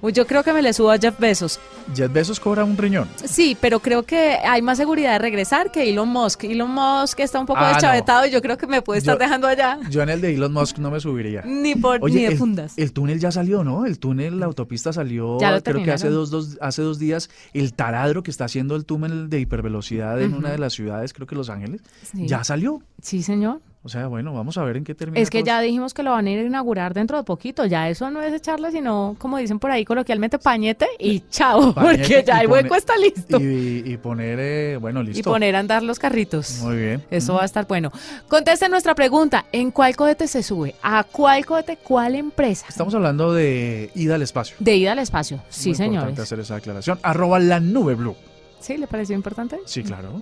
Yo 0.00 0.28
creo 0.28 0.44
que 0.44 0.52
me 0.52 0.62
le 0.62 0.72
subo 0.72 0.92
a 0.92 0.98
Jeff 0.98 1.18
Bezos. 1.18 1.58
Jeff 1.92 2.12
Bezos 2.12 2.38
cobra 2.38 2.62
un 2.62 2.76
riñón. 2.76 3.08
Sí, 3.24 3.56
pero 3.60 3.80
creo 3.80 4.04
que 4.04 4.34
hay 4.44 4.62
más 4.62 4.78
seguridad 4.78 5.14
de 5.14 5.18
regresar 5.18 5.72
que 5.72 5.90
Elon 5.90 6.08
Musk. 6.08 6.44
Elon 6.44 6.70
Musk 6.70 7.18
está 7.18 7.40
un 7.40 7.46
poco 7.46 7.58
Ah, 7.58 7.70
no. 7.70 7.74
deschavetado 7.74 8.24
y 8.26 8.30
yo 8.30 8.40
creo 8.40 8.56
que 8.56 8.68
me 8.68 8.80
puede 8.80 9.00
estar 9.00 9.16
Yo- 9.16 9.18
dejando 9.18 9.48
allá. 9.48 9.80
Yo 9.90 10.00
en 10.02 10.10
el 10.10 10.20
de 10.20 10.32
Elon 10.36 10.52
Musk 10.52 10.78
no 10.78 10.92
me 10.92 11.00
subiría. 11.00 11.42
Ni 11.44 11.74
por 11.74 12.00
ni 12.08 12.14
de 12.22 12.26
el, 12.26 12.38
fundas. 12.38 12.74
el 12.78 12.92
túnel 12.92 13.18
ya 13.18 13.32
salió, 13.32 13.64
¿no? 13.64 13.86
El 13.86 13.98
túnel, 13.98 14.38
la 14.38 14.46
autopista 14.46 14.92
salió, 14.92 15.36
Ya 15.40 15.50
lo 15.50 15.62
creo 15.64 15.82
que 15.82 15.90
hace 15.90 16.10
dos, 16.10 16.30
dos- 16.30 16.58
hace 16.60 16.82
dos 16.82 17.00
días. 17.00 17.28
El 17.52 17.72
taladro 17.72 18.22
que 18.22 18.30
está 18.30 18.44
haciendo 18.44 18.76
el 18.76 18.84
túnel 18.84 19.28
de 19.28 19.40
hipervelocidad 19.40 20.22
en 20.22 20.32
una 20.34 20.52
de 20.52 20.58
las 20.58 20.74
ciudades, 20.74 21.12
creo 21.12 21.26
que 21.26 21.34
Los 21.34 21.50
Ángeles, 21.50 21.80
Sí. 22.12 22.28
ya 22.28 22.44
salió. 22.44 22.82
Sí, 23.02 23.24
señor. 23.24 23.60
O 23.88 23.90
sea, 23.90 24.06
bueno, 24.06 24.34
vamos 24.34 24.58
a 24.58 24.64
ver 24.64 24.76
en 24.76 24.84
qué 24.84 24.94
termina. 24.94 25.18
Es 25.18 25.30
que 25.30 25.42
ya 25.42 25.62
dijimos 25.62 25.94
que 25.94 26.02
lo 26.02 26.10
van 26.10 26.26
a 26.26 26.30
ir 26.30 26.40
a 26.40 26.42
inaugurar 26.42 26.92
dentro 26.92 27.16
de 27.16 27.24
poquito. 27.24 27.64
Ya 27.64 27.88
eso 27.88 28.10
no 28.10 28.20
es 28.20 28.34
echarle, 28.34 28.70
sino, 28.70 29.16
como 29.18 29.38
dicen 29.38 29.58
por 29.58 29.70
ahí 29.70 29.86
coloquialmente, 29.86 30.38
pañete 30.38 30.86
y 30.98 31.20
chao. 31.30 31.72
Pañete 31.72 32.02
porque 32.02 32.24
ya 32.26 32.36
y 32.36 32.40
el 32.44 32.50
hueco 32.50 32.74
está 32.74 32.98
listo. 32.98 33.40
Y, 33.40 33.82
Y, 33.86 33.92
y 33.92 33.96
poner, 33.96 34.38
eh, 34.42 34.76
bueno, 34.76 35.02
listo. 35.02 35.30
poner 35.30 35.56
a 35.56 35.60
andar 35.60 35.82
los 35.82 35.98
carritos. 35.98 36.58
Muy 36.60 36.76
bien. 36.76 37.02
Eso 37.10 37.32
va 37.32 37.42
a 37.42 37.44
estar 37.46 37.66
bueno. 37.66 37.90
Conteste 38.28 38.68
nuestra 38.68 38.94
pregunta. 38.94 39.46
¿En 39.52 39.70
cuál 39.70 39.96
cohete 39.96 40.28
se 40.28 40.42
sube? 40.42 40.74
¿A 40.82 41.02
cuál 41.04 41.46
cohete? 41.46 41.78
¿Cuál 41.82 42.14
empresa? 42.14 42.66
Estamos 42.68 42.94
hablando 42.94 43.32
de 43.32 43.90
ida 43.94 44.16
al 44.16 44.22
espacio. 44.22 44.54
De 44.58 44.76
ida 44.76 44.92
al 44.92 44.98
espacio. 44.98 45.40
Sí, 45.48 45.70
Muy 45.70 45.86
importante 45.86 46.00
señores. 46.00 46.18
hacer 46.20 46.40
esa 46.40 46.56
aclaración. 46.56 46.98
Arroba 47.02 47.38
la 47.38 47.58
nube 47.58 47.94
blue. 47.94 48.16
¿Sí? 48.60 48.76
¿Le 48.76 48.86
pareció 48.86 49.14
importante? 49.16 49.58
Sí, 49.64 49.82
claro. 49.82 50.20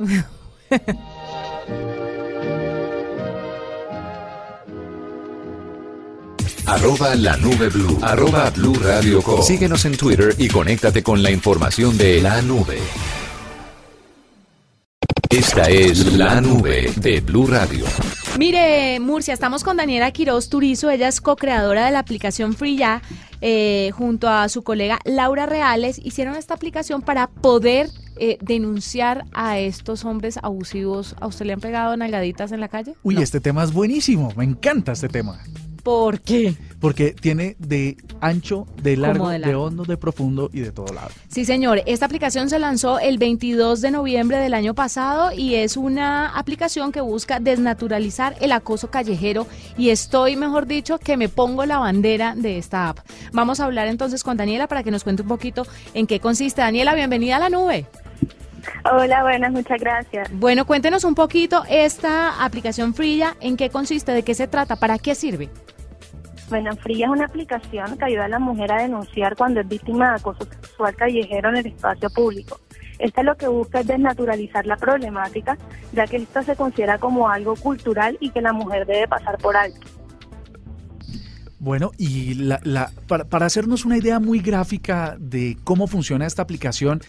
Arroba 6.67 7.15
la 7.15 7.37
nube 7.37 7.69
blue. 7.69 7.99
Arroba 8.03 8.51
blue 8.51 8.75
radio 8.83 9.23
com. 9.23 9.41
Síguenos 9.43 9.85
en 9.85 9.97
Twitter 9.97 10.35
y 10.39 10.49
conéctate 10.49 11.03
con 11.03 11.23
la 11.23 11.31
información 11.31 11.97
de 11.97 12.21
la 12.21 12.43
nube. 12.43 12.79
Esta 15.31 15.69
es 15.69 16.15
la 16.15 16.41
nube 16.41 16.91
de 16.97 17.21
Blue 17.21 17.47
Radio. 17.47 17.85
Mire, 18.39 18.99
Murcia, 19.01 19.35
estamos 19.35 19.65
con 19.65 19.77
Daniela 19.77 20.11
Quiroz 20.11 20.49
Turizo. 20.49 20.89
Ella 20.91 21.09
es 21.09 21.21
co-creadora 21.21 21.85
de 21.87 21.93
la 21.93 21.99
aplicación 21.99 22.55
Free 22.55 22.77
Ya. 22.77 23.03
eh, 23.43 23.91
junto 23.95 24.29
a 24.29 24.49
su 24.49 24.63
colega 24.63 24.99
Laura 25.05 25.45
Reales, 25.47 26.01
hicieron 26.03 26.37
esta 26.37 26.55
aplicación 26.55 27.03
para 27.03 27.27
poder 27.27 27.91
eh, 28.19 28.39
denunciar 28.41 29.25
a 29.35 29.59
estos 29.59 30.05
hombres 30.07 30.39
abusivos. 30.43 31.15
¿A 31.21 31.27
usted 31.27 31.45
le 31.45 31.53
han 31.53 31.61
pegado 31.61 31.95
nalgaditas 31.97 32.51
en 32.53 32.61
la 32.61 32.69
calle? 32.69 32.95
Uy, 33.03 33.17
No. 33.17 33.21
este 33.21 33.41
tema 33.41 33.63
es 33.63 33.73
buenísimo. 33.73 34.33
Me 34.37 34.45
encanta 34.45 34.93
este 34.93 35.09
tema. 35.09 35.39
¿Por 35.87 36.21
qué? 36.21 36.53
Porque 36.81 37.13
tiene 37.13 37.55
de 37.61 37.97
ancho, 38.21 38.67
de 38.83 38.97
largo, 38.97 39.29
de 39.29 39.39
de, 39.39 39.55
hondo, 39.55 39.85
de 39.85 39.97
profundo 39.97 40.51
y 40.53 40.59
de 40.59 40.73
todo 40.73 40.93
lado. 40.93 41.11
Sí, 41.29 41.45
señor. 41.45 41.81
Esta 41.87 42.07
aplicación 42.07 42.51
se 42.51 42.59
lanzó 42.59 42.99
el 42.99 43.19
22 43.19 43.83
de 43.83 43.93
noviembre 43.93 44.39
del 44.39 44.55
año 44.55 44.75
pasado 44.75 45.31
y 45.31 45.55
es 45.55 45.77
una 45.77 46.37
aplicación 46.37 46.91
que 46.91 47.01
busca 47.01 47.39
desnaturalizar 47.39 48.35
el 48.41 48.51
acoso 48.51 48.91
callejero 48.91 49.47
y 49.79 49.91
estoy, 49.91 50.35
mejor 50.35 50.67
dicho, 50.67 50.99
que 50.99 51.17
me 51.17 51.29
pongo 51.29 51.65
la 51.67 51.79
bandera 51.79 52.35
de 52.35 52.59
esta 52.59 52.89
app. 52.89 52.99
Vamos 53.31 53.61
a 53.61 53.67
hablar 53.67 53.87
entonces 53.87 54.25
con 54.25 54.37
Daniela 54.37 54.67
para 54.67 54.83
que 54.83 54.91
nos 54.91 55.05
cuente 55.05 55.23
un 55.23 55.29
poquito 55.29 55.69
en 55.95 56.09
qué 56.09 56.19
consiste. 56.19 56.63
Daniela, 56.63 56.97
bienvenida 56.97 57.37
a 57.37 57.39
la 57.39 57.49
nube. 57.49 57.87
Hola, 58.93 59.23
buenas, 59.23 59.53
muchas 59.53 59.79
gracias. 59.79 60.29
Bueno, 60.33 60.67
cuéntenos 60.67 61.05
un 61.05 61.15
poquito 61.15 61.63
esta 61.69 62.45
aplicación 62.45 62.93
Frilla, 62.93 63.37
en 63.41 63.57
qué 63.57 63.71
consiste, 63.71 64.11
de 64.11 64.25
qué 64.25 64.35
se 64.35 64.49
trata, 64.49 64.75
para 64.75 64.99
qué 64.99 65.15
sirve. 65.15 65.49
Frilla 66.47 67.07
es 67.07 67.11
una 67.11 67.25
aplicación 67.27 67.99
que 67.99 68.05
ayuda 68.05 68.27
a 68.27 68.29
la 68.29 68.39
mujer 68.39 68.73
a 68.73 68.83
denunciar 68.83 69.37
cuando 69.37 69.61
es 69.61 69.69
víctima 69.69 70.11
de 70.11 70.17
acoso 70.17 70.45
sexual 70.45 70.95
callejero 70.95 71.49
en 71.51 71.57
el 71.57 71.67
espacio 71.67 72.11
público. 72.11 72.61
Esta 72.99 73.23
lo 73.23 73.37
que 73.37 73.49
busca 73.49 73.81
es 73.81 73.87
desnaturalizar 73.87 74.65
la 74.67 74.77
problemática, 74.77 75.59
ya 75.93 76.07
que 76.07 76.17
esta 76.17 76.43
se 76.43 76.57
considera 76.57 76.99
como 76.99 77.29
algo 77.29 77.55
cultural 77.57 78.17
y 78.21 78.31
que 78.31 78.41
la 78.41 78.53
mujer 78.53 78.87
debe 78.87 79.07
pasar 79.07 79.37
por 79.39 79.57
alto. 79.57 79.87
Bueno, 81.59 81.91
y 81.99 82.35
la, 82.35 82.61
la, 82.63 82.91
para, 83.09 83.25
para, 83.25 83.47
hacernos 83.47 83.85
una 83.85 83.97
idea 83.97 84.21
muy 84.21 84.41
gráfica 84.41 85.17
de 85.19 85.57
cómo 85.65 85.87
funciona 85.87 86.27
esta 86.27 86.43
aplicación, 86.43 87.01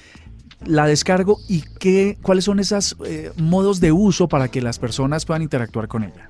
la 0.66 0.86
descargo 0.88 1.38
y 1.48 1.64
qué, 1.80 2.18
cuáles 2.22 2.46
son 2.46 2.60
esos 2.60 2.98
eh, 3.06 3.32
modos 3.38 3.80
de 3.80 3.92
uso 3.92 4.28
para 4.28 4.48
que 4.48 4.62
las 4.62 4.80
personas 4.80 5.26
puedan 5.26 5.44
interactuar 5.44 5.88
con 5.88 6.04
ella. 6.04 6.30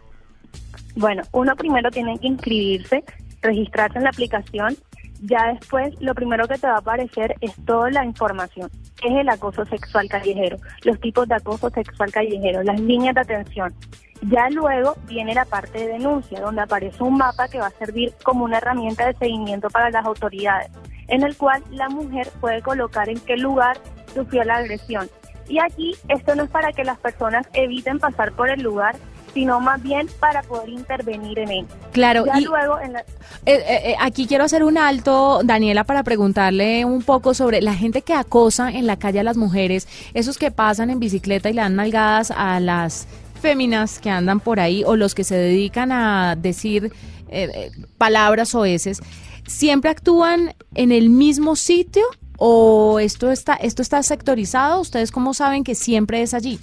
Bueno, 0.97 1.21
uno 1.31 1.55
primero 1.55 1.91
tiene 1.91 2.17
que 2.17 2.25
inscribirse, 2.25 3.03
registrarse 3.43 3.99
en 3.99 4.05
la 4.05 4.09
aplicación. 4.09 4.75
Ya 5.21 5.53
después, 5.53 5.93
lo 6.01 6.15
primero 6.15 6.47
que 6.47 6.57
te 6.57 6.65
va 6.65 6.73
a 6.73 6.79
aparecer 6.79 7.35
es 7.41 7.53
toda 7.65 7.91
la 7.91 8.03
información. 8.03 8.71
¿Qué 8.99 9.09
es 9.09 9.15
el 9.17 9.29
acoso 9.29 9.63
sexual 9.65 10.09
callejero? 10.09 10.57
Los 10.83 10.99
tipos 10.99 11.27
de 11.27 11.35
acoso 11.35 11.69
sexual 11.69 12.11
callejero, 12.11 12.63
las 12.63 12.79
líneas 12.79 13.13
de 13.13 13.21
atención. 13.21 13.75
Ya 14.23 14.49
luego 14.49 14.95
viene 15.07 15.35
la 15.35 15.45
parte 15.45 15.77
de 15.77 15.87
denuncia, 15.93 16.41
donde 16.41 16.61
aparece 16.61 17.03
un 17.03 17.15
mapa 17.15 17.47
que 17.47 17.59
va 17.59 17.67
a 17.67 17.85
servir 17.85 18.15
como 18.23 18.45
una 18.45 18.57
herramienta 18.57 19.05
de 19.05 19.13
seguimiento 19.13 19.69
para 19.69 19.91
las 19.91 20.03
autoridades, 20.03 20.71
en 21.09 21.21
el 21.21 21.37
cual 21.37 21.63
la 21.69 21.89
mujer 21.89 22.27
puede 22.41 22.63
colocar 22.63 23.07
en 23.07 23.19
qué 23.19 23.37
lugar 23.37 23.77
sufrió 24.15 24.43
la 24.43 24.55
agresión. 24.55 25.07
Y 25.47 25.59
aquí 25.59 25.93
esto 26.09 26.33
no 26.33 26.43
es 26.43 26.49
para 26.49 26.71
que 26.71 26.83
las 26.83 26.97
personas 26.97 27.47
eviten 27.53 27.99
pasar 27.99 28.31
por 28.31 28.49
el 28.49 28.63
lugar, 28.63 28.95
sino 29.37 29.59
más 29.59 29.79
bien 29.83 30.07
para 30.19 30.41
poder 30.41 30.69
intervenir 30.69 31.37
en 31.37 31.51
él. 31.51 31.65
Claro, 31.91 32.25
Ya 32.25 32.39
y 32.39 32.45
luego 32.45 32.79
en 32.79 32.93
la- 32.93 33.01
eh, 33.01 33.05
eh, 33.45 33.81
eh, 33.91 33.95
aquí 33.99 34.25
quiero 34.25 34.43
hacer 34.45 34.63
un 34.63 34.79
alto, 34.79 35.41
Daniela, 35.43 35.83
para 35.83 36.01
preguntarle 36.01 36.83
un 36.85 37.03
poco 37.03 37.35
sobre 37.35 37.61
la 37.61 37.75
gente 37.75 38.01
que 38.01 38.15
acosa 38.15 38.71
en 38.71 38.87
la 38.87 38.97
calle 38.97 39.19
a 39.19 39.23
las 39.23 39.37
mujeres, 39.37 39.87
esos 40.15 40.39
que 40.39 40.49
pasan 40.49 40.89
en 40.89 40.99
bicicleta 40.99 41.51
y 41.51 41.53
le 41.53 41.61
dan 41.61 41.75
nalgadas 41.75 42.31
a 42.31 42.59
las 42.59 43.07
féminas 43.39 43.99
que 43.99 44.09
andan 44.09 44.39
por 44.39 44.59
ahí 44.59 44.83
o 44.83 44.95
los 44.95 45.13
que 45.13 45.23
se 45.23 45.35
dedican 45.35 45.91
a 45.91 46.35
decir 46.35 46.91
eh, 47.29 47.47
eh, 47.53 47.71
palabras 47.99 48.55
o 48.55 48.65
heces, 48.65 49.01
¿siempre 49.45 49.91
actúan 49.91 50.55
en 50.73 50.91
el 50.91 51.09
mismo 51.09 51.55
sitio 51.55 52.03
o 52.39 52.99
esto 52.99 53.31
está, 53.31 53.53
esto 53.53 53.83
está 53.83 54.01
sectorizado? 54.01 54.81
¿Ustedes 54.81 55.11
cómo 55.11 55.35
saben 55.35 55.63
que 55.63 55.75
siempre 55.75 56.23
es 56.23 56.33
allí? 56.33 56.59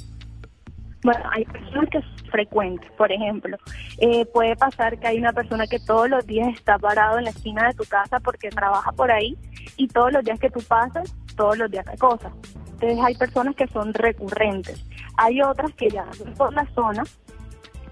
Bueno, 1.05 1.21
hay 1.33 1.45
personas 1.45 1.91
que 1.91 2.01
son 2.01 2.31
frecuentes, 2.31 2.91
por 2.93 3.13
ejemplo. 3.13 3.59
Eh, 3.99 4.25
puede 4.25 4.57
pasar 4.57 4.99
que 4.99 5.07
hay 5.07 5.19
una 5.19 5.35
persona 5.35 5.67
que 5.67 5.79
todos 5.79 6.09
los 6.09 6.27
días 6.27 6.49
está 6.55 6.79
parado 6.79 7.19
en 7.19 7.25
la 7.25 7.31
esquina 7.31 7.69
de 7.69 7.75
tu 7.75 7.85
casa 7.85 8.19
porque 8.21 8.49
trabaja 8.49 8.91
por 8.91 9.13
ahí 9.13 9.37
y 9.77 9.87
todos 9.87 10.13
los 10.13 10.25
días 10.25 10.41
que 10.41 10.49
tú 10.49 10.61
pasas, 10.67 11.15
todos 11.37 11.59
los 11.59 11.71
días 11.71 11.87
hay 11.87 11.99
cosas. 11.99 12.33
Entonces 12.73 12.99
hay 13.05 13.15
personas 13.17 13.55
que 13.55 13.67
son 13.69 13.93
recurrentes. 13.93 14.83
Hay 15.19 15.43
otras 15.43 15.73
que 15.75 15.91
ya 15.91 16.07
por 16.39 16.55
la 16.55 16.67
zona, 16.75 17.05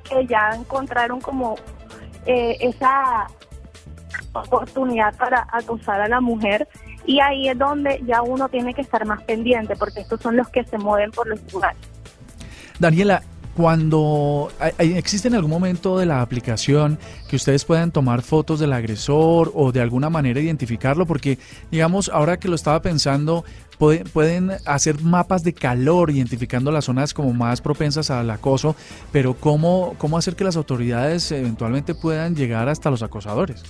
que 0.09 0.27
ya 0.27 0.49
encontraron 0.55 1.21
como 1.21 1.57
eh, 2.25 2.57
esa 2.61 3.27
oportunidad 4.33 5.15
para 5.19 5.47
acosar 5.53 6.01
a 6.01 6.09
la 6.09 6.23
mujer 6.23 6.67
y 7.05 7.21
ahí 7.21 7.51
es 7.51 7.59
donde 7.59 8.01
ya 8.07 8.23
uno 8.23 8.49
tiene 8.49 8.73
que 8.73 8.81
estar 8.81 9.05
más 9.05 9.23
pendiente 9.25 9.77
porque 9.77 10.01
estos 10.01 10.19
son 10.23 10.35
los 10.39 10.49
que 10.49 10.65
se 10.65 10.79
mueven 10.79 11.11
por 11.11 11.27
los 11.27 11.53
lugares. 11.53 11.92
Daniela, 12.83 13.23
cuando 13.57 14.51
existe 14.79 15.29
en 15.29 15.35
algún 15.37 15.51
momento 15.53 15.97
de 15.99 16.05
la 16.05 16.21
aplicación 16.21 16.99
que 17.29 17.37
ustedes 17.37 17.65
puedan 17.65 17.93
tomar 17.93 18.23
fotos 18.23 18.59
del 18.59 18.73
agresor 18.73 19.53
o 19.55 19.71
de 19.71 19.81
alguna 19.81 20.11
manera 20.11 20.41
identificarlo, 20.41 21.07
porque 21.07 21.39
digamos, 21.71 22.11
ahora 22.13 22.39
que 22.39 22.49
lo 22.49 22.57
estaba 22.57 22.83
pensando, 22.83 23.45
puede- 23.79 24.05
pueden 24.05 24.51
hacer 24.67 25.01
mapas 25.01 25.45
de 25.45 25.53
calor 25.53 26.11
identificando 26.11 26.73
las 26.73 26.87
zonas 26.87 27.15
como 27.15 27.33
más 27.33 27.61
propensas 27.61 28.11
al 28.11 28.29
acoso, 28.31 28.75
pero 29.13 29.35
¿cómo, 29.35 29.95
cómo 29.99 30.19
hacer 30.19 30.35
que 30.35 30.43
las 30.43 30.57
autoridades 30.57 31.31
eventualmente 31.31 31.95
puedan 31.95 32.35
llegar 32.35 32.69
hasta 32.69 32.91
los 32.91 33.03
acosadores? 33.05 33.63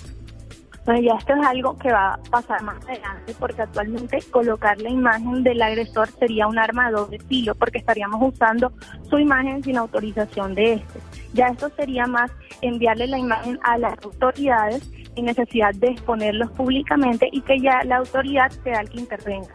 Bueno, 0.85 1.01
ya 1.01 1.15
esto 1.15 1.35
es 1.35 1.47
algo 1.47 1.79
que 1.79 1.93
va 1.93 2.15
a 2.15 2.17
pasar 2.31 2.61
más 2.63 2.77
adelante 2.85 3.35
porque 3.39 3.63
actualmente 3.63 4.19
colocar 4.31 4.81
la 4.81 4.91
imagen 4.91 5.45
del 5.45 5.63
agresor 5.63 6.09
sería 6.19 6.49
un 6.49 6.59
arma 6.59 6.87
de 6.87 6.97
doble 6.97 7.19
filo 7.21 7.55
porque 7.55 7.79
estaríamos 7.79 8.21
usando 8.35 8.73
su 9.09 9.19
imagen 9.19 9.63
sin 9.63 9.79
autorización 9.79 10.55
de 10.55 10.75
este. 10.75 11.01
Ya 11.35 11.47
esto 11.49 11.71
sería 11.77 12.07
más 12.07 12.33
enviarle 12.63 13.07
la 13.07 13.19
imagen 13.19 13.61
a 13.63 13.79
las 13.79 13.95
autoridades 14.05 14.83
sin 15.15 15.27
necesidad 15.27 15.73
de 15.75 15.89
exponerlos 15.89 16.51
públicamente 16.53 17.29
y 17.31 17.41
que 17.43 17.61
ya 17.61 17.85
la 17.85 17.99
autoridad 17.99 18.51
sea 18.65 18.81
el 18.81 18.91
que 18.91 19.01
intervenga. 19.01 19.53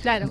Claro. 0.00 0.30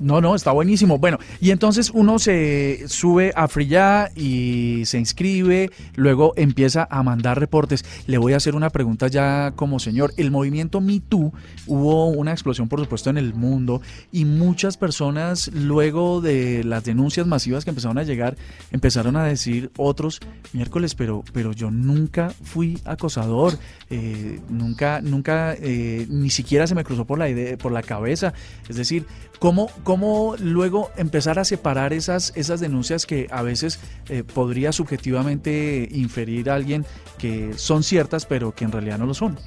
No, 0.00 0.22
no, 0.22 0.34
está 0.34 0.50
buenísimo. 0.52 0.98
Bueno, 0.98 1.18
y 1.40 1.50
entonces 1.50 1.90
uno 1.92 2.18
se 2.18 2.84
sube 2.88 3.32
a 3.36 3.48
Frilla 3.48 4.10
y 4.16 4.82
se 4.86 4.98
inscribe, 4.98 5.70
luego 5.94 6.32
empieza 6.36 6.88
a 6.90 7.02
mandar 7.02 7.38
reportes. 7.38 7.84
Le 8.06 8.16
voy 8.16 8.32
a 8.32 8.38
hacer 8.38 8.54
una 8.54 8.70
pregunta 8.70 9.08
ya 9.08 9.52
como 9.54 9.78
señor. 9.78 10.14
El 10.16 10.30
movimiento 10.30 10.80
Me 10.80 11.00
Too 11.00 11.34
hubo 11.66 12.06
una 12.08 12.32
explosión, 12.32 12.68
por 12.68 12.80
supuesto, 12.80 13.10
en 13.10 13.18
el 13.18 13.34
mundo 13.34 13.82
y 14.10 14.24
muchas 14.24 14.78
personas, 14.78 15.50
luego 15.52 16.22
de 16.22 16.64
las 16.64 16.84
denuncias 16.84 17.26
masivas 17.26 17.64
que 17.64 17.70
empezaron 17.70 17.98
a 17.98 18.02
llegar, 18.02 18.38
empezaron 18.70 19.16
a 19.16 19.24
decir 19.24 19.70
otros 19.76 20.20
miércoles, 20.54 20.94
pero, 20.94 21.22
pero 21.34 21.52
yo 21.52 21.70
nunca 21.70 22.32
fui 22.42 22.78
acosador, 22.86 23.58
eh, 23.90 24.40
nunca, 24.48 25.02
nunca, 25.02 25.54
eh, 25.54 26.06
ni 26.08 26.30
siquiera 26.30 26.66
se 26.66 26.74
me 26.74 26.84
cruzó 26.84 27.04
por 27.04 27.18
la 27.18 27.28
idea, 27.28 27.58
por 27.58 27.70
la 27.70 27.82
cabeza. 27.82 28.32
Es 28.66 28.76
decir, 28.76 29.04
¿Cómo, 29.40 29.70
¿Cómo 29.84 29.89
luego 30.38 30.90
empezar 30.96 31.38
a 31.38 31.44
separar 31.44 31.92
esas, 31.92 32.32
esas 32.36 32.60
denuncias 32.60 33.06
que 33.06 33.28
a 33.30 33.42
veces 33.42 33.80
eh, 34.08 34.24
podría 34.24 34.72
subjetivamente 34.72 35.88
inferir 35.90 36.50
alguien 36.50 36.84
que 37.18 37.54
son 37.56 37.82
ciertas, 37.82 38.26
pero 38.26 38.54
que 38.54 38.64
en 38.64 38.72
realidad 38.72 38.98
no 38.98 39.06
lo 39.06 39.14
son? 39.14 39.38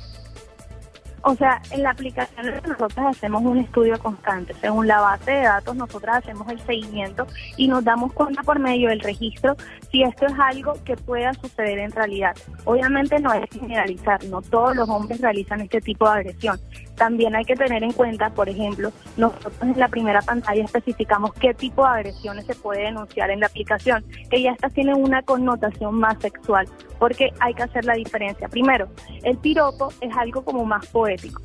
O 1.25 1.35
sea, 1.35 1.61
en 1.71 1.83
la 1.83 1.91
aplicación 1.91 2.47
nosotros 2.67 3.05
hacemos 3.07 3.43
un 3.43 3.59
estudio 3.59 3.97
constante. 3.97 4.53
Según 4.59 4.87
la 4.87 4.99
base 4.99 5.31
de 5.31 5.41
datos, 5.43 5.73
nosotros 5.73 6.17
hacemos 6.17 6.49
el 6.49 6.59
seguimiento 6.59 7.25
y 7.55 7.69
nos 7.69 7.81
damos 7.83 8.11
cuenta 8.11 8.43
por 8.43 8.59
medio 8.59 8.89
del 8.89 8.99
registro 8.99 9.55
si 9.89 10.03
esto 10.03 10.25
es 10.25 10.33
algo 10.37 10.73
que 10.83 10.97
pueda 10.97 11.33
suceder 11.35 11.79
en 11.79 11.91
realidad. 11.91 12.35
Obviamente 12.65 13.19
no 13.19 13.31
que 13.31 13.59
generalizar, 13.59 14.21
no 14.25 14.41
todos 14.41 14.75
los 14.75 14.89
hombres 14.89 15.21
realizan 15.21 15.61
este 15.61 15.79
tipo 15.79 16.05
de 16.05 16.19
agresión. 16.19 16.59
También 16.95 17.35
hay 17.35 17.45
que 17.45 17.55
tener 17.55 17.83
en 17.83 17.91
cuenta, 17.91 18.29
por 18.29 18.49
ejemplo, 18.49 18.91
nosotros 19.17 19.53
en 19.61 19.79
la 19.79 19.87
primera 19.87 20.21
pantalla 20.21 20.63
especificamos 20.63 21.33
qué 21.33 21.53
tipo 21.53 21.83
de 21.83 21.89
agresiones 21.89 22.45
se 22.45 22.55
puede 22.55 22.83
denunciar 22.83 23.31
en 23.31 23.39
la 23.39 23.47
aplicación, 23.47 24.05
que 24.29 24.41
ya 24.41 24.51
estas 24.51 24.73
tienen 24.73 24.95
una 24.95 25.21
connotación 25.23 25.95
más 25.95 26.17
sexual, 26.19 26.67
porque 26.99 27.31
hay 27.39 27.53
que 27.53 27.63
hacer 27.63 27.85
la 27.85 27.93
diferencia. 27.93 28.47
Primero, 28.47 28.87
el 29.23 29.37
piropo 29.37 29.89
es 30.01 30.15
algo 30.15 30.43
como 30.43 30.65
más 30.65 30.85
poético, 30.87 31.41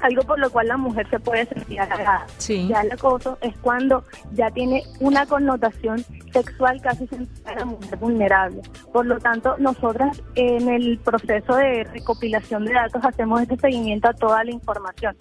algo 0.00 0.22
por 0.22 0.38
lo 0.38 0.50
cual 0.50 0.68
la 0.68 0.76
mujer 0.76 1.08
se 1.10 1.20
puede 1.20 1.46
sentir 1.46 1.80
halagada. 1.80 2.26
Sí. 2.38 2.68
Ya 2.68 2.80
el 2.82 2.92
acoso 2.92 3.38
es 3.40 3.56
cuando 3.58 4.04
ya 4.32 4.50
tiene 4.50 4.82
una 5.00 5.26
connotación 5.26 6.04
sexual 6.32 6.80
casi 6.80 7.08
a 7.44 7.54
la 7.54 7.64
mujer 7.64 7.96
vulnerable. 7.98 8.62
Por 8.92 9.06
lo 9.06 9.18
tanto, 9.18 9.56
nosotras 9.58 10.22
en 10.34 10.68
el 10.68 10.98
proceso 10.98 11.56
de 11.56 11.84
recopilación 11.84 12.64
de 12.64 12.72
datos 12.72 13.04
hacemos 13.04 13.42
este 13.42 13.56
seguimiento 13.56 14.08
a 14.08 14.12
toda 14.12 14.44
la 14.44 14.50
información. 14.50 15.16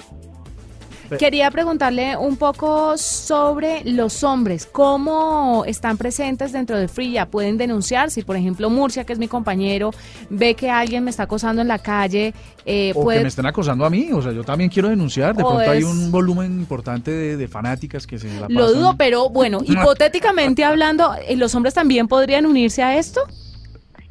Quería 1.17 1.49
preguntarle 1.51 2.17
un 2.17 2.37
poco 2.37 2.97
sobre 2.97 3.83
los 3.85 4.23
hombres, 4.23 4.65
cómo 4.65 5.63
están 5.65 5.97
presentes 5.97 6.51
dentro 6.51 6.77
de 6.77 6.87
Frilla, 6.87 7.25
pueden 7.25 7.57
denunciar 7.57 8.11
si, 8.11 8.21
por 8.21 8.35
ejemplo, 8.35 8.69
Murcia, 8.69 9.03
que 9.03 9.13
es 9.13 9.19
mi 9.19 9.27
compañero, 9.27 9.91
ve 10.29 10.55
que 10.55 10.69
alguien 10.69 11.03
me 11.03 11.09
está 11.09 11.23
acosando 11.23 11.61
en 11.61 11.67
la 11.67 11.79
calle, 11.79 12.33
eh, 12.65 12.91
O 12.95 13.03
puede... 13.03 13.19
que 13.19 13.23
me 13.23 13.29
estén 13.29 13.45
acosando 13.45 13.85
a 13.85 13.89
mí, 13.89 14.09
o 14.11 14.21
sea, 14.21 14.31
yo 14.31 14.43
también 14.43 14.69
quiero 14.69 14.89
denunciar. 14.89 15.35
De 15.35 15.43
O 15.43 15.47
pronto 15.49 15.71
hay 15.71 15.83
un 15.83 16.11
volumen 16.11 16.59
importante 16.59 17.11
de, 17.11 17.37
de 17.37 17.47
fanáticas 17.47 18.05
que 18.05 18.19
se 18.19 18.27
la 18.27 18.47
pasan. 18.47 18.55
Lo 18.55 18.73
dudo, 18.73 18.95
pero 18.97 19.29
bueno, 19.29 19.59
hipotéticamente 19.65 20.63
hablando, 20.63 21.15
eh, 21.27 21.35
¿los 21.35 21.55
hombres 21.55 21.73
también 21.73 22.07
podrían 22.07 22.45
unirse 22.45 22.83
a 22.83 22.97
esto? 22.97 23.21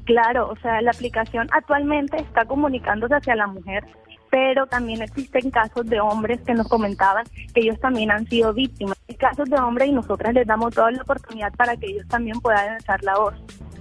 Claro, 0.05 0.49
o 0.49 0.57
sea, 0.63 0.81
la 0.81 0.91
aplicación 0.91 1.49
actualmente 1.53 2.17
está 2.17 2.47
comunicándose 2.47 3.15
hacia 3.15 3.37
la 3.37 3.47
mujer, 3.47 3.85
pero 4.31 4.67
también 4.67 5.03
existen 5.03 5.51
casos 5.51 5.87
de 5.87 6.01
hombres 6.01 6.41
que 6.47 6.55
nos 6.55 6.69
comentaban 6.69 7.25
que 7.55 7.61
ellos 7.61 7.79
también 7.81 8.11
han 8.11 8.27
sido 8.27 8.53
víctimas. 8.53 8.97
Hay 9.09 9.15
casos 9.15 9.49
de 9.49 9.57
hombres 9.57 9.89
y 9.89 9.93
nosotras 9.93 10.35
les 10.35 10.47
damos 10.47 10.75
toda 10.75 10.91
la 10.91 11.03
oportunidad 11.03 11.53
para 11.55 11.77
que 11.77 11.87
ellos 11.87 12.07
también 12.09 12.41
puedan 12.41 12.75
alzar 12.75 13.03
la 13.03 13.19
voz. 13.19 13.35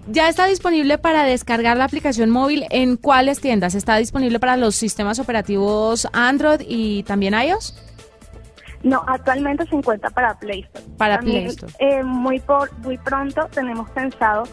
Ya 0.10 0.30
está 0.30 0.46
disponible 0.46 0.98
para 0.98 1.24
descargar 1.24 1.76
la 1.76 1.84
aplicación 1.84 2.30
móvil 2.30 2.66
en 2.70 2.96
cuáles 2.96 3.42
tiendas? 3.42 3.76
¿Está 3.76 3.98
disponible 3.98 4.40
para 4.40 4.56
los 4.56 4.76
sistemas 4.76 5.20
operativos 5.20 6.08
Android 6.14 6.62
y 6.66 7.04
también 7.04 7.34
iOS? 7.34 7.76
No, 8.84 9.04
actualmente 9.08 9.66
se 9.66 9.76
encuentra 9.76 10.10
para 10.12 10.34
Play 10.40 10.62
Store. 10.62 10.86
Para 10.98 11.18
También, 11.18 11.46
Play 11.46 11.56
Store. 11.56 11.74
eh, 11.80 12.04
muy, 12.04 12.40
por, 12.40 12.72
muy 12.80 12.98
pronto 12.98 13.48
tenemos 13.52 13.90
pensado 13.90 14.44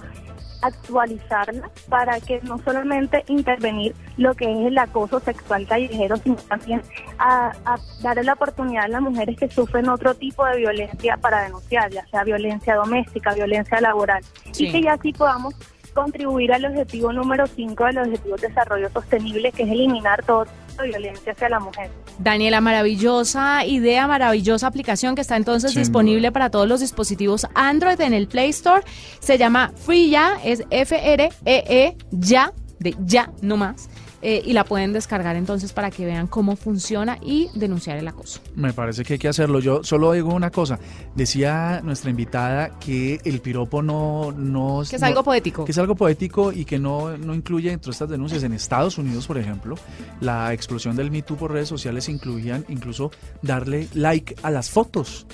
actualizarla 0.67 1.71
para 1.89 2.21
que 2.21 2.41
no 2.43 2.59
solamente 2.59 3.25
intervenir 3.29 3.95
lo 4.17 4.35
que 4.35 4.45
es 4.51 4.67
el 4.67 4.79
acoso 4.79 5.21
sexual 5.21 5.67
callejero, 5.67 6.17
sino 6.17 6.37
también 6.37 6.83
a, 7.19 7.53
a 7.65 7.77
darle 8.03 8.25
la 8.25 8.35
oportunidad 8.35 8.85
a 8.85 8.89
las 8.89 9.03
mujeres 9.03 9.37
que 9.39 9.49
sufren 9.49 9.89
otro 9.89 10.15
tipo 10.15 10.45
de 10.47 10.59
violencia 10.59 11.17
para 11.17 11.43
denunciar, 11.43 11.91
ya 11.91 12.07
sea 12.07 12.25
violencia 12.25 12.77
doméstica, 12.77 13.35
violencia 13.35 13.81
laboral, 13.81 14.23
Sí. 14.53 14.67
y 14.67 14.73
que 14.73 14.83
ya 14.83 14.93
así 14.95 15.13
podamos 15.13 15.55
contribuir 15.95 16.53
al 16.53 16.65
objetivo 16.65 17.13
número 17.13 17.47
5 17.47 17.85
del 17.85 17.99
Objetivo 17.99 18.37
de 18.37 18.49
Desarrollo 18.49 18.91
Sostenible, 18.91 19.53
que 19.53 19.63
es 19.63 19.71
eliminar 19.71 20.25
todo 20.25 20.45
tipo 20.45 20.83
de 20.83 20.89
violencia 20.89 21.33
hacia 21.33 21.49
la 21.49 21.61
mujer. 21.61 21.89
Daniela, 22.19 22.61
maravillosa 22.61 23.65
idea, 23.65 24.07
maravillosa 24.07 24.67
aplicación 24.67 25.15
que 25.15 25.21
está 25.21 25.37
entonces 25.37 25.73
Sin 25.73 25.83
disponible 25.83 26.29
duda. 26.29 26.33
para 26.33 26.51
todos 26.51 26.69
los 26.69 26.81
dispositivos 26.81 27.47
Android 27.55 28.01
en 28.01 28.15
el 28.15 28.29
Play 28.29 28.51
Store. 28.51 28.83
Se 29.21 29.39
llama 29.39 29.73
Free 29.75 30.11
Ya, 30.11 30.39
es 30.45 30.65
F-R-E-E, 30.71 31.97
ya, 32.11 32.53
de 32.79 32.97
ya, 33.05 33.31
no 33.43 33.57
más. 33.57 33.89
Eh, 34.27 34.41
y 34.43 34.55
la 34.55 34.65
pueden 34.65 34.95
descargar 34.95 35.37
entonces 35.37 35.75
para 35.75 35.91
que 35.91 36.07
vean 36.07 36.27
cómo 36.29 36.57
funciona 36.57 37.19
y 37.21 37.51
denunciar 37.55 37.99
el 37.99 38.09
acoso. 38.09 38.41
Me 38.57 38.73
parece 38.73 39.05
que 39.05 39.13
hay 39.13 39.19
que 39.19 39.29
hacerlo. 39.29 39.61
Yo 39.61 39.85
solo 39.85 40.13
digo 40.13 40.33
una 40.33 40.51
cosa. 40.51 40.79
Decía 41.15 41.83
nuestra 41.85 42.09
invitada 42.09 42.79
que 42.81 43.21
el 43.27 43.41
piropo 43.41 43.83
no... 43.83 44.33
no 44.33 44.83
Que 44.89 44.97
es 44.97 45.03
no- 45.03 45.09
algo 45.09 45.23
poético. 45.25 45.67
Que 45.67 45.73
es 45.73 45.79
algo 45.79 45.95
poético 45.95 46.53
y 46.53 46.65
que 46.65 46.79
no, 46.79 47.19
no 47.19 47.35
incluye 47.35 47.69
dentro 47.69 47.91
de 47.91 47.93
estas 47.93 48.09
denuncias. 48.09 48.43
En 48.45 48.55
Estados 48.55 48.97
Unidos, 48.97 49.27
por 49.27 49.37
ejemplo, 49.37 49.77
la 50.23 50.55
explosión 50.55 50.97
del 50.97 51.11
Me 51.11 51.21
Too 51.21 51.37
por 51.37 51.53
redes 51.53 51.69
sociales 51.69 52.09
incluían 52.09 52.65
incluso 52.71 53.11
darle 53.43 53.89
like 53.93 54.37
a 54.43 54.51
las 54.51 54.71
fotos 54.71 55.27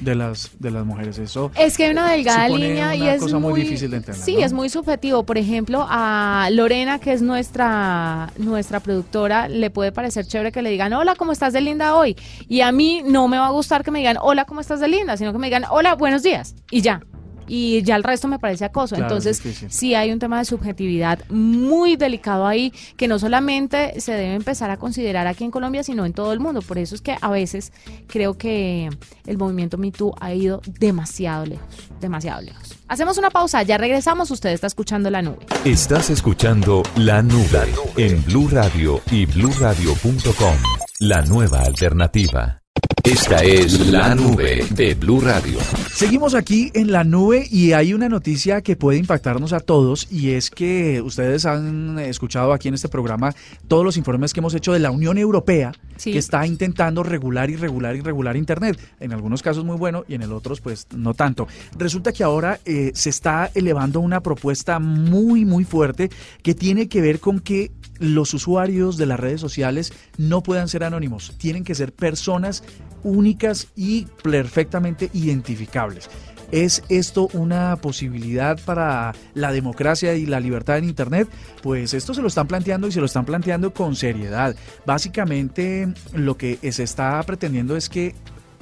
de 0.00 0.14
las, 0.14 0.50
de 0.58 0.70
las 0.70 0.84
mujeres. 0.84 1.18
Eso 1.18 1.50
Es 1.56 1.76
que 1.76 1.84
hay 1.84 1.90
una 1.90 2.10
delgada 2.10 2.48
línea 2.48 2.94
y 2.94 3.06
es 3.08 3.20
cosa 3.20 3.38
muy 3.38 3.60
difícil 3.60 3.90
de 3.90 3.98
entender, 3.98 4.22
Sí, 4.22 4.34
¿no? 4.36 4.40
es 4.40 4.52
muy 4.52 4.68
subjetivo. 4.68 5.24
Por 5.24 5.38
ejemplo, 5.38 5.86
a 5.88 6.48
Lorena, 6.52 6.98
que 6.98 7.12
es 7.12 7.22
nuestra 7.22 8.30
nuestra 8.38 8.80
productora, 8.80 9.48
le 9.48 9.70
puede 9.70 9.92
parecer 9.92 10.26
chévere 10.26 10.52
que 10.52 10.62
le 10.62 10.70
digan, 10.70 10.92
hola, 10.92 11.14
¿cómo 11.16 11.32
estás 11.32 11.52
de 11.52 11.60
linda 11.60 11.94
hoy? 11.94 12.16
Y 12.48 12.60
a 12.60 12.72
mí 12.72 13.02
no 13.04 13.28
me 13.28 13.38
va 13.38 13.46
a 13.46 13.50
gustar 13.50 13.84
que 13.84 13.90
me 13.90 13.98
digan, 13.98 14.16
hola, 14.20 14.44
¿cómo 14.44 14.60
estás 14.60 14.80
de 14.80 14.88
linda? 14.88 15.16
Sino 15.16 15.32
que 15.32 15.38
me 15.38 15.46
digan, 15.46 15.64
hola, 15.70 15.94
buenos 15.94 16.22
días. 16.22 16.54
Y 16.70 16.80
ya. 16.82 17.00
Y 17.46 17.82
ya 17.82 17.96
el 17.96 18.04
resto 18.04 18.28
me 18.28 18.38
parece 18.38 18.64
acoso. 18.64 18.96
Claro, 18.96 19.14
Entonces, 19.14 19.42
sí 19.68 19.94
hay 19.94 20.12
un 20.12 20.18
tema 20.18 20.38
de 20.38 20.44
subjetividad 20.44 21.20
muy 21.28 21.96
delicado 21.96 22.46
ahí, 22.46 22.72
que 22.96 23.08
no 23.08 23.18
solamente 23.18 24.00
se 24.00 24.12
debe 24.12 24.34
empezar 24.34 24.70
a 24.70 24.76
considerar 24.76 25.26
aquí 25.26 25.44
en 25.44 25.50
Colombia, 25.50 25.82
sino 25.82 26.06
en 26.06 26.12
todo 26.12 26.32
el 26.32 26.40
mundo. 26.40 26.62
Por 26.62 26.78
eso 26.78 26.94
es 26.94 27.00
que 27.00 27.16
a 27.20 27.30
veces 27.30 27.72
creo 28.06 28.34
que 28.34 28.90
el 29.26 29.38
movimiento 29.38 29.78
Me 29.78 29.90
Too 29.90 30.14
ha 30.20 30.32
ido 30.32 30.60
demasiado 30.78 31.46
lejos, 31.46 31.90
demasiado 32.00 32.42
lejos. 32.42 32.76
Hacemos 32.88 33.18
una 33.18 33.30
pausa, 33.30 33.62
ya 33.62 33.78
regresamos, 33.78 34.30
usted 34.30 34.50
está 34.50 34.66
escuchando 34.66 35.10
la 35.10 35.22
nube. 35.22 35.46
Estás 35.64 36.10
escuchando 36.10 36.82
La 36.96 37.22
Nube 37.22 37.72
en 37.96 38.24
Blue 38.24 38.48
Radio 38.48 39.00
y 39.10 39.26
bluradio.com. 39.26 40.56
La 41.00 41.22
nueva 41.22 41.60
alternativa. 41.60 42.65
Esta 43.06 43.36
es 43.36 43.88
La 43.88 44.16
Nube 44.16 44.66
de 44.74 44.94
Blue 44.94 45.20
Radio. 45.20 45.60
Seguimos 45.94 46.34
aquí 46.34 46.72
en 46.74 46.90
la 46.90 47.04
nube 47.04 47.46
y 47.48 47.72
hay 47.72 47.94
una 47.94 48.08
noticia 48.08 48.62
que 48.62 48.74
puede 48.74 48.98
impactarnos 48.98 49.52
a 49.52 49.60
todos 49.60 50.08
y 50.10 50.32
es 50.32 50.50
que 50.50 51.00
ustedes 51.00 51.46
han 51.46 52.00
escuchado 52.00 52.52
aquí 52.52 52.66
en 52.66 52.74
este 52.74 52.88
programa 52.88 53.32
todos 53.68 53.84
los 53.84 53.96
informes 53.96 54.32
que 54.34 54.40
hemos 54.40 54.54
hecho 54.54 54.72
de 54.72 54.80
la 54.80 54.90
Unión 54.90 55.18
Europea 55.18 55.72
Sí. 55.96 56.12
que 56.12 56.18
está 56.18 56.46
intentando 56.46 57.02
regular 57.02 57.48
y 57.48 57.56
regular 57.56 57.96
y 57.96 58.00
regular 58.02 58.36
Internet. 58.36 58.78
En 59.00 59.14
algunos 59.14 59.42
casos 59.42 59.64
muy 59.64 59.76
bueno 59.78 60.04
y 60.06 60.14
en 60.14 60.22
el 60.22 60.32
otros 60.32 60.60
pues 60.60 60.86
no 60.94 61.14
tanto. 61.14 61.46
Resulta 61.78 62.12
que 62.12 62.22
ahora 62.22 62.60
eh, 62.66 62.90
se 62.92 63.08
está 63.08 63.50
elevando 63.54 64.00
una 64.00 64.20
propuesta 64.20 64.78
muy 64.78 65.46
muy 65.46 65.64
fuerte 65.64 66.10
que 66.42 66.54
tiene 66.54 66.88
que 66.88 67.00
ver 67.00 67.18
con 67.20 67.40
que 67.40 67.70
los 67.98 68.34
usuarios 68.34 68.96
de 68.96 69.06
las 69.06 69.20
redes 69.20 69.40
sociales 69.40 69.92
no 70.18 70.42
puedan 70.42 70.68
ser 70.68 70.84
anónimos, 70.84 71.34
tienen 71.38 71.64
que 71.64 71.74
ser 71.74 71.92
personas 71.92 72.62
únicas 73.02 73.68
y 73.76 74.06
perfectamente 74.22 75.10
identificables. 75.12 76.10
¿Es 76.52 76.84
esto 76.88 77.28
una 77.32 77.76
posibilidad 77.76 78.58
para 78.64 79.14
la 79.34 79.50
democracia 79.50 80.14
y 80.14 80.26
la 80.26 80.38
libertad 80.38 80.78
en 80.78 80.84
Internet? 80.84 81.28
Pues 81.62 81.92
esto 81.92 82.14
se 82.14 82.22
lo 82.22 82.28
están 82.28 82.46
planteando 82.46 82.86
y 82.86 82.92
se 82.92 83.00
lo 83.00 83.06
están 83.06 83.24
planteando 83.24 83.74
con 83.74 83.96
seriedad. 83.96 84.54
Básicamente 84.84 85.92
lo 86.14 86.36
que 86.36 86.58
se 86.70 86.84
está 86.84 87.20
pretendiendo 87.24 87.76
es 87.76 87.88
que 87.88 88.14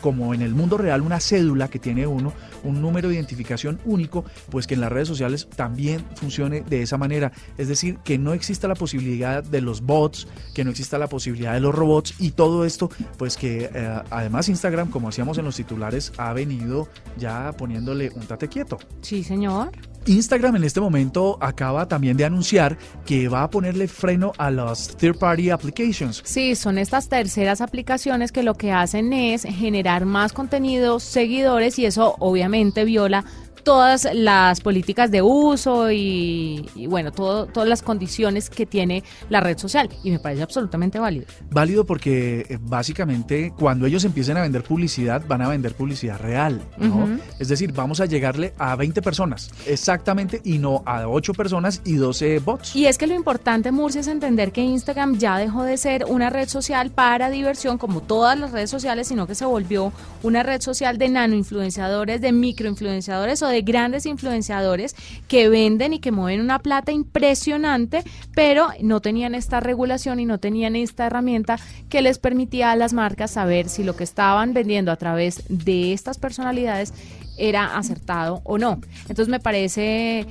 como 0.05 0.35
en 0.35 0.43
el 0.43 0.55
mundo 0.55 0.77
real 0.77 1.01
una 1.01 1.19
cédula 1.19 1.69
que 1.69 1.79
tiene 1.79 2.07
uno, 2.07 2.35
un 2.63 2.83
número 2.83 3.09
de 3.09 3.15
identificación 3.15 3.81
único, 3.87 4.23
pues 4.51 4.67
que 4.67 4.75
en 4.75 4.83
las 4.83 4.93
redes 4.93 5.09
sociales 5.09 5.49
también 5.57 6.05
funcione 6.17 6.61
de 6.61 6.83
esa 6.83 6.99
manera. 6.99 7.33
Es 7.57 7.69
decir, 7.69 7.97
que 8.05 8.19
no 8.19 8.35
exista 8.35 8.69
la 8.69 8.75
posibilidad 8.75 9.43
de 9.43 9.63
los 9.63 9.81
bots, 9.81 10.29
que 10.53 10.63
no 10.63 10.71
exista 10.71 10.99
la 10.99 11.07
posibilidad 11.07 11.55
de 11.55 11.61
los 11.61 11.75
robots 11.75 12.17
y 12.19 12.33
todo 12.33 12.67
esto, 12.67 12.91
pues 13.17 13.39
que 13.39 13.71
eh, 13.73 14.03
además 14.11 14.51
Instagram, 14.51 14.91
como 14.91 15.09
hacíamos 15.09 15.39
en 15.39 15.47
los 15.47 15.57
titulares, 15.57 16.13
ha 16.19 16.35
venido 16.35 16.87
ya 17.17 17.53
poniéndole 17.57 18.11
un 18.15 18.27
tate 18.27 18.49
quieto. 18.49 18.77
Sí, 19.01 19.25
señor. 19.25 19.71
Instagram 20.07 20.57
en 20.57 20.65
este 20.65 20.81
momento 20.81 21.39
acaba 21.41 21.89
también 21.89 22.17
de 22.17 22.25
anunciar 22.25 22.77
que 23.07 23.29
va 23.29 23.43
a 23.43 23.51
ponerle 23.51 23.89
freno 23.89 24.33
a 24.39 24.51
las 24.51 24.97
third 24.97 25.19
party 25.19 25.51
applications. 25.51 26.23
Sí, 26.25 26.55
son 26.55 26.79
estas 26.79 27.09
terceras 27.09 27.61
aplicaciones 27.61 28.33
que 28.33 28.43
lo 28.43 28.55
que 28.55 28.73
hacen 28.73 29.13
es 29.13 29.43
generar 29.43 30.05
más 30.05 30.33
contenido, 30.33 31.01
seguidores 31.01 31.79
y 31.79 31.87
eso 31.87 32.17
obviamente 32.19 32.85
viola 32.85 33.25
todas 33.65 34.09
las 34.13 34.61
políticas 34.61 35.11
de 35.11 35.23
uso 35.23 35.91
y, 35.91 36.69
y 36.75 36.87
bueno, 36.87 37.11
todo, 37.13 37.47
todas 37.47 37.69
las 37.69 37.83
condiciones 37.83 38.51
que 38.51 38.67
tiene 38.67 39.03
la 39.31 39.41
red 39.41 39.59
social 39.59 39.89
y 40.03 40.11
me 40.11 40.19
parece 40.19 40.43
absolutamente 40.43 40.99
válido. 40.99 41.27
Válido 41.51 41.85
porque 41.85 42.47
eh, 42.49 42.59
básicamente 42.61 43.53
cuando 43.59 43.87
ellos 43.87 44.05
empiecen 44.05 44.37
a 44.37 44.43
vender 44.43 44.63
publicidad 44.63 45.25
van 45.27 45.43
a 45.43 45.49
vender 45.49 45.75
publicidad 45.75 46.19
real, 46.21 46.63
¿no? 46.79 47.19
Es 47.39 47.49
decir, 47.49 47.73
vamos 47.73 48.01
a 48.01 48.07
llegarle 48.07 48.55
a 48.59 48.77
20 48.77 49.03
personas 49.03 49.51
exactamente 49.67 50.41
y 50.45 50.59
no 50.59 50.83
a 50.87 51.09
8 51.09 51.33
personas 51.33 51.81
y 51.85 51.95
12 51.95 52.39
bots. 52.41 52.77
Y 52.77 52.87
es 52.87 52.99
que 52.99 53.07
lo 53.07 53.15
importante, 53.15 53.73
Murcia, 53.73 54.01
es 54.01 54.09
entender 54.09 54.53
que 54.53 54.63
Instagram 54.63 55.19
ya 55.19 55.39
dejó 55.39 55.63
de 55.63 55.77
ser 55.77 56.05
una 56.07 56.31
red 56.31 56.49
social 56.49 56.91
para 56.91 57.31
diversión 57.31 57.79
como 57.79 58.01
todas 58.01 58.39
las 58.39 58.53
redes 58.53 58.71
sociales, 58.71 59.09
sino 59.09 59.27
que 59.27 59.35
se 59.35 59.45
volvió 59.45 59.93
una 60.23 60.43
red 60.43 60.61
social 60.61 60.99
de 60.99 61.09
nanoinfluenciadores, 61.09 62.21
de 62.21 62.33
microinfluenciadores 62.33 63.43
o 63.43 63.49
de 63.49 63.54
grandes 63.63 64.07
influenciadores 64.07 64.97
que 65.29 65.49
venden 65.49 65.93
y 65.93 65.99
que 65.99 66.13
mueven 66.13 66.41
una 66.41 66.59
plata 66.59 66.93
impresionante, 66.93 68.05
pero 68.35 68.69
no 68.81 69.01
tenían 69.01 69.35
esta 69.35 69.61
regulación 69.61 70.21
y 70.21 70.27
no 70.27 70.39
tenían 70.39 70.77
esta 70.77 71.07
herramienta 71.07 71.59
que 71.89 72.03
les 72.03 72.19
permitía 72.19 72.71
a 72.71 72.77
las 72.77 72.93
marcas 72.93 73.33
saber 73.33 73.69
si 73.69 73.85
lo 73.85 73.97
que 73.97 74.05
estaban 74.05 74.55
vendiendo 74.55 74.93
a 74.93 74.97
través 74.97 75.45
de 75.49 75.93
estas 75.93 76.19
personalidades 76.19 76.93
era 77.37 77.77
acertado 77.77 78.41
o 78.45 78.59
no. 78.59 78.81
Entonces 79.03 79.29
me 79.29 79.41
parece, 79.41 80.27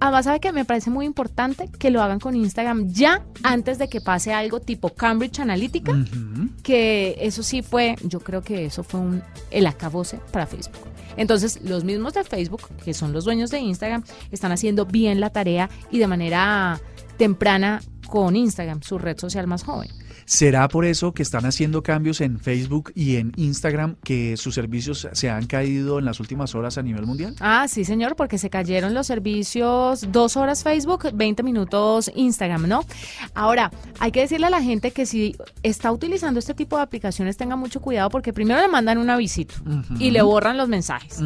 además 0.00 0.24
sabe 0.24 0.40
que 0.40 0.52
me 0.52 0.64
parece 0.64 0.90
muy 0.90 1.06
importante 1.06 1.68
que 1.78 1.90
lo 1.90 2.02
hagan 2.02 2.20
con 2.20 2.36
Instagram 2.36 2.88
ya 2.92 3.24
antes 3.42 3.78
de 3.78 3.88
que 3.88 4.00
pase 4.00 4.32
algo 4.32 4.60
tipo 4.60 4.90
Cambridge 4.90 5.40
Analytica, 5.40 5.92
que 6.62 7.16
eso 7.20 7.42
sí 7.42 7.62
fue, 7.62 7.96
yo 8.02 8.20
creo 8.20 8.42
que 8.42 8.66
eso 8.66 8.82
fue 8.82 9.00
un, 9.00 9.22
el 9.50 9.66
acabose 9.66 10.18
para 10.32 10.46
Facebook. 10.46 10.88
Entonces, 11.16 11.60
los 11.62 11.84
mismos 11.84 12.14
de 12.14 12.24
Facebook, 12.24 12.62
que 12.84 12.92
son 12.92 13.12
los 13.12 13.24
dueños 13.24 13.50
de 13.50 13.58
Instagram, 13.58 14.04
están 14.30 14.52
haciendo 14.52 14.84
bien 14.84 15.20
la 15.20 15.30
tarea 15.30 15.70
y 15.90 15.98
de 15.98 16.06
manera 16.06 16.80
temprana 17.16 17.80
con 18.06 18.36
Instagram, 18.36 18.82
su 18.82 18.98
red 18.98 19.18
social 19.18 19.46
más 19.46 19.64
joven. 19.64 19.88
¿Será 20.26 20.66
por 20.66 20.84
eso 20.84 21.12
que 21.12 21.22
están 21.22 21.46
haciendo 21.46 21.84
cambios 21.84 22.20
en 22.20 22.40
Facebook 22.40 22.90
y 22.96 23.14
en 23.16 23.32
Instagram 23.36 23.94
que 24.02 24.36
sus 24.36 24.56
servicios 24.56 25.08
se 25.12 25.30
han 25.30 25.46
caído 25.46 26.00
en 26.00 26.04
las 26.04 26.18
últimas 26.18 26.56
horas 26.56 26.78
a 26.78 26.82
nivel 26.82 27.06
mundial? 27.06 27.36
Ah, 27.38 27.66
sí, 27.68 27.84
señor, 27.84 28.16
porque 28.16 28.36
se 28.36 28.50
cayeron 28.50 28.92
los 28.92 29.06
servicios 29.06 30.04
dos 30.10 30.36
horas 30.36 30.64
Facebook, 30.64 31.10
20 31.14 31.44
minutos 31.44 32.10
Instagram, 32.12 32.66
¿no? 32.66 32.84
Ahora, 33.34 33.70
hay 34.00 34.10
que 34.10 34.20
decirle 34.20 34.46
a 34.46 34.50
la 34.50 34.62
gente 34.62 34.90
que 34.90 35.06
si 35.06 35.36
está 35.62 35.92
utilizando 35.92 36.40
este 36.40 36.54
tipo 36.54 36.76
de 36.76 36.82
aplicaciones, 36.82 37.36
tenga 37.36 37.54
mucho 37.54 37.80
cuidado 37.80 38.10
porque 38.10 38.32
primero 38.32 38.60
le 38.60 38.68
mandan 38.68 38.98
un 38.98 39.08
avisito 39.10 39.54
y 40.00 40.10
le 40.10 40.22
borran 40.22 40.56
los 40.56 40.68
mensajes. 40.68 41.20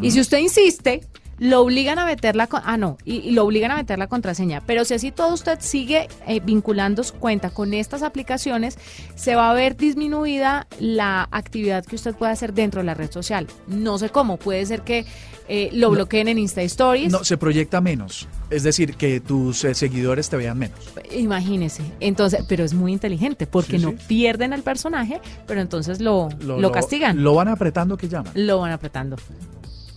Y 0.00 0.10
si 0.12 0.20
usted 0.20 0.38
insiste, 0.38 1.02
lo 1.38 1.60
obligan 1.60 1.98
a 1.98 2.06
meter 2.06 2.36
la, 2.36 2.48
ah 2.50 2.76
no, 2.76 2.96
y, 3.04 3.16
y 3.16 3.30
lo 3.32 3.44
obligan 3.44 3.70
a 3.70 3.76
meter 3.76 3.98
la 3.98 4.06
contraseña. 4.06 4.62
Pero 4.66 4.84
si 4.84 4.94
así 4.94 5.10
todo 5.12 5.34
usted 5.34 5.58
sigue 5.60 6.08
eh, 6.26 6.40
vinculando 6.40 7.04
su 7.04 7.14
cuenta 7.14 7.50
con 7.50 7.74
estas 7.74 8.02
aplicaciones, 8.02 8.78
se 9.14 9.34
va 9.34 9.50
a 9.50 9.54
ver 9.54 9.76
disminuida 9.76 10.66
la 10.80 11.28
actividad 11.30 11.84
que 11.84 11.96
usted 11.96 12.14
puede 12.14 12.32
hacer 12.32 12.54
dentro 12.54 12.80
de 12.80 12.86
la 12.86 12.94
red 12.94 13.10
social. 13.10 13.46
No 13.66 13.98
sé 13.98 14.08
cómo, 14.10 14.36
puede 14.36 14.64
ser 14.66 14.82
que 14.82 15.04
eh, 15.48 15.70
lo 15.72 15.90
bloqueen 15.90 16.28
en 16.28 16.38
Insta 16.38 16.62
Stories. 16.62 17.12
No, 17.12 17.22
se 17.22 17.36
proyecta 17.36 17.80
menos. 17.80 18.26
Es 18.50 18.62
decir, 18.62 18.94
que 18.96 19.20
tus 19.20 19.64
eh, 19.64 19.74
seguidores 19.74 20.28
te 20.28 20.36
vean 20.36 20.58
menos. 20.58 20.78
Imagínese. 21.12 21.82
Entonces, 22.00 22.44
pero 22.48 22.64
es 22.64 22.74
muy 22.74 22.92
inteligente 22.92 23.46
porque 23.46 23.78
Sí, 23.78 23.84
no 23.84 23.90
sí. 23.90 23.96
pierden 24.08 24.52
al 24.52 24.62
personaje, 24.62 25.20
pero 25.46 25.60
entonces 25.60 26.00
lo, 26.00 26.28
lo, 26.40 26.72
castigan. 26.72 27.22
Lo 27.22 27.34
van 27.34 27.48
apretando 27.48 27.96
que 27.96 28.08
llaman. 28.08 28.32
lo 28.34 28.58
van 28.58 28.72
apretando. 28.72 29.16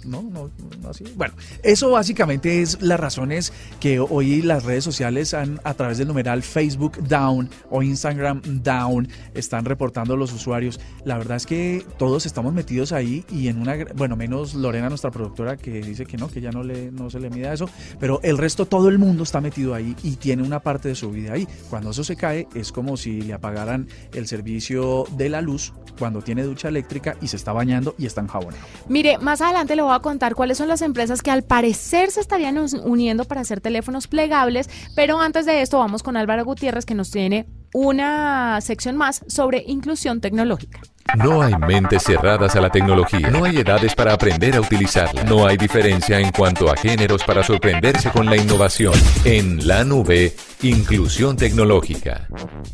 No, 0.09 0.23
no, 0.23 0.49
no 0.81 0.89
así. 0.89 1.03
Bueno, 1.15 1.33
eso 1.63 1.91
básicamente 1.91 2.61
es 2.61 2.81
las 2.81 2.99
razones 2.99 3.53
que 3.79 3.99
hoy 3.99 4.41
las 4.41 4.63
redes 4.63 4.83
sociales 4.83 5.33
han, 5.33 5.59
a 5.63 5.73
través 5.73 5.97
del 5.97 6.07
numeral 6.07 6.43
Facebook 6.43 6.97
Down 7.07 7.49
o 7.69 7.83
Instagram 7.83 8.41
Down, 8.63 9.07
están 9.33 9.65
reportando 9.65 10.17
los 10.17 10.33
usuarios. 10.33 10.79
La 11.05 11.17
verdad 11.17 11.37
es 11.37 11.45
que 11.45 11.85
todos 11.97 12.25
estamos 12.25 12.53
metidos 12.53 12.91
ahí 12.91 13.25
y 13.29 13.47
en 13.47 13.59
una, 13.59 13.77
bueno, 13.95 14.15
menos 14.15 14.53
Lorena, 14.53 14.89
nuestra 14.89 15.11
productora, 15.11 15.57
que 15.57 15.81
dice 15.81 16.05
que 16.05 16.17
no, 16.17 16.27
que 16.27 16.41
ya 16.41 16.51
no, 16.51 16.63
le, 16.63 16.91
no 16.91 17.09
se 17.09 17.19
le 17.19 17.29
mide 17.29 17.47
a 17.47 17.53
eso, 17.53 17.69
pero 17.99 18.19
el 18.23 18.37
resto, 18.37 18.65
todo 18.65 18.89
el 18.89 18.97
mundo 18.97 19.23
está 19.23 19.41
metido 19.41 19.73
ahí 19.73 19.95
y 20.03 20.15
tiene 20.15 20.43
una 20.43 20.59
parte 20.59 20.89
de 20.89 20.95
su 20.95 21.11
vida 21.11 21.33
ahí. 21.33 21.47
Cuando 21.69 21.91
eso 21.91 22.03
se 22.03 22.15
cae, 22.15 22.47
es 22.55 22.71
como 22.71 22.97
si 22.97 23.21
le 23.21 23.33
apagaran 23.33 23.87
el 24.13 24.27
servicio 24.27 25.05
de 25.17 25.29
la 25.29 25.41
luz 25.41 25.73
cuando 25.97 26.21
tiene 26.21 26.43
ducha 26.43 26.69
eléctrica 26.69 27.15
y 27.21 27.27
se 27.27 27.35
está 27.35 27.51
bañando 27.51 27.95
y 27.97 28.05
está 28.05 28.21
enjabonado. 28.21 28.63
Mire, 28.87 29.17
más 29.17 29.41
adelante 29.41 29.75
le 29.75 29.81
voy 29.81 29.93
a 29.93 29.98
contar 30.01 30.35
cuáles 30.35 30.57
son 30.57 30.67
las 30.67 30.81
empresas 30.81 31.21
que 31.21 31.31
al 31.31 31.43
parecer 31.43 32.11
se 32.11 32.21
estarían 32.21 32.57
uniendo 32.83 33.25
para 33.25 33.41
hacer 33.41 33.61
teléfonos 33.61 34.07
plegables, 34.07 34.69
pero 34.95 35.19
antes 35.19 35.45
de 35.45 35.61
esto 35.61 35.79
vamos 35.79 36.03
con 36.03 36.17
Álvaro 36.17 36.45
Gutiérrez 36.45 36.85
que 36.85 36.95
nos 36.95 37.11
tiene 37.11 37.47
una 37.73 38.59
sección 38.61 38.97
más 38.97 39.23
sobre 39.27 39.63
inclusión 39.67 40.21
tecnológica. 40.21 40.81
No 41.17 41.41
hay 41.41 41.55
mentes 41.55 42.03
cerradas 42.03 42.55
a 42.55 42.61
la 42.61 42.69
tecnología. 42.69 43.31
No 43.31 43.43
hay 43.43 43.57
edades 43.57 43.95
para 43.95 44.13
aprender 44.13 44.55
a 44.55 44.61
utilizarla. 44.61 45.23
No 45.23 45.47
hay 45.47 45.57
diferencia 45.57 46.19
en 46.19 46.31
cuanto 46.31 46.71
a 46.71 46.77
géneros 46.77 47.23
para 47.23 47.43
sorprenderse 47.43 48.11
con 48.11 48.27
la 48.27 48.37
innovación. 48.37 48.93
En 49.25 49.67
la 49.67 49.83
nube, 49.83 50.35
inclusión 50.61 51.35
tecnológica. 51.35 52.27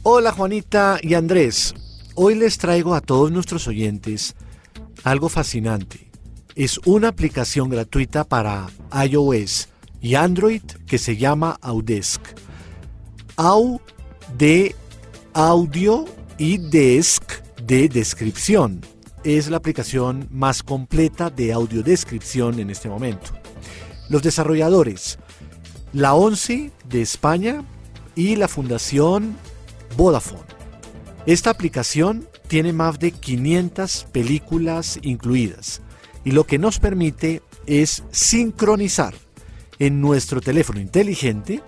Hola 0.04 0.34
Juanita 0.34 0.98
y 1.02 1.14
Andrés. 1.14 1.74
Hoy 2.16 2.36
les 2.36 2.58
traigo 2.58 2.94
a 2.94 3.02
todos 3.02 3.32
nuestros 3.32 3.68
oyentes 3.68 4.36
algo 5.06 5.30
fascinante. 5.30 6.10
Es 6.56 6.80
una 6.86 7.10
aplicación 7.10 7.68
gratuita 7.68 8.24
para 8.24 8.68
iOS 9.10 9.68
y 10.00 10.16
Android 10.16 10.62
que 10.88 10.98
se 10.98 11.18
llama 11.18 11.58
Audesk. 11.62 12.22
Au 13.36 13.82
de 14.38 14.74
audio 15.34 16.06
y 16.38 16.58
desk 16.58 17.30
de 17.62 17.90
descripción. 17.90 18.80
Es 19.26 19.50
la 19.50 19.58
aplicación 19.58 20.30
más 20.32 20.64
completa 20.64 21.30
de 21.30 21.52
audiodescripción 21.52 22.58
en 22.62 22.70
este 22.70 22.88
momento. 22.88 23.32
Los 24.08 24.24
desarrolladores, 24.24 25.20
la 25.92 26.14
ONCE 26.14 26.72
de 26.88 27.02
España 27.02 27.66
y 28.16 28.38
la 28.38 28.48
Fundación 28.48 29.36
Vodafone. 29.98 30.46
Esta 31.26 31.50
aplicación 31.50 32.30
tiene 32.48 32.72
más 32.72 32.98
de 32.98 33.12
500 33.12 34.08
películas 34.14 35.00
incluidas 35.02 35.82
y 36.26 36.32
lo 36.32 36.46
que 36.46 36.60
nos 36.60 36.80
permite 36.80 37.42
es 37.68 38.04
sincronizar 38.12 39.14
en 39.80 40.02
nuestro 40.02 40.42
teléfono 40.42 40.82
inteligente 40.82 41.62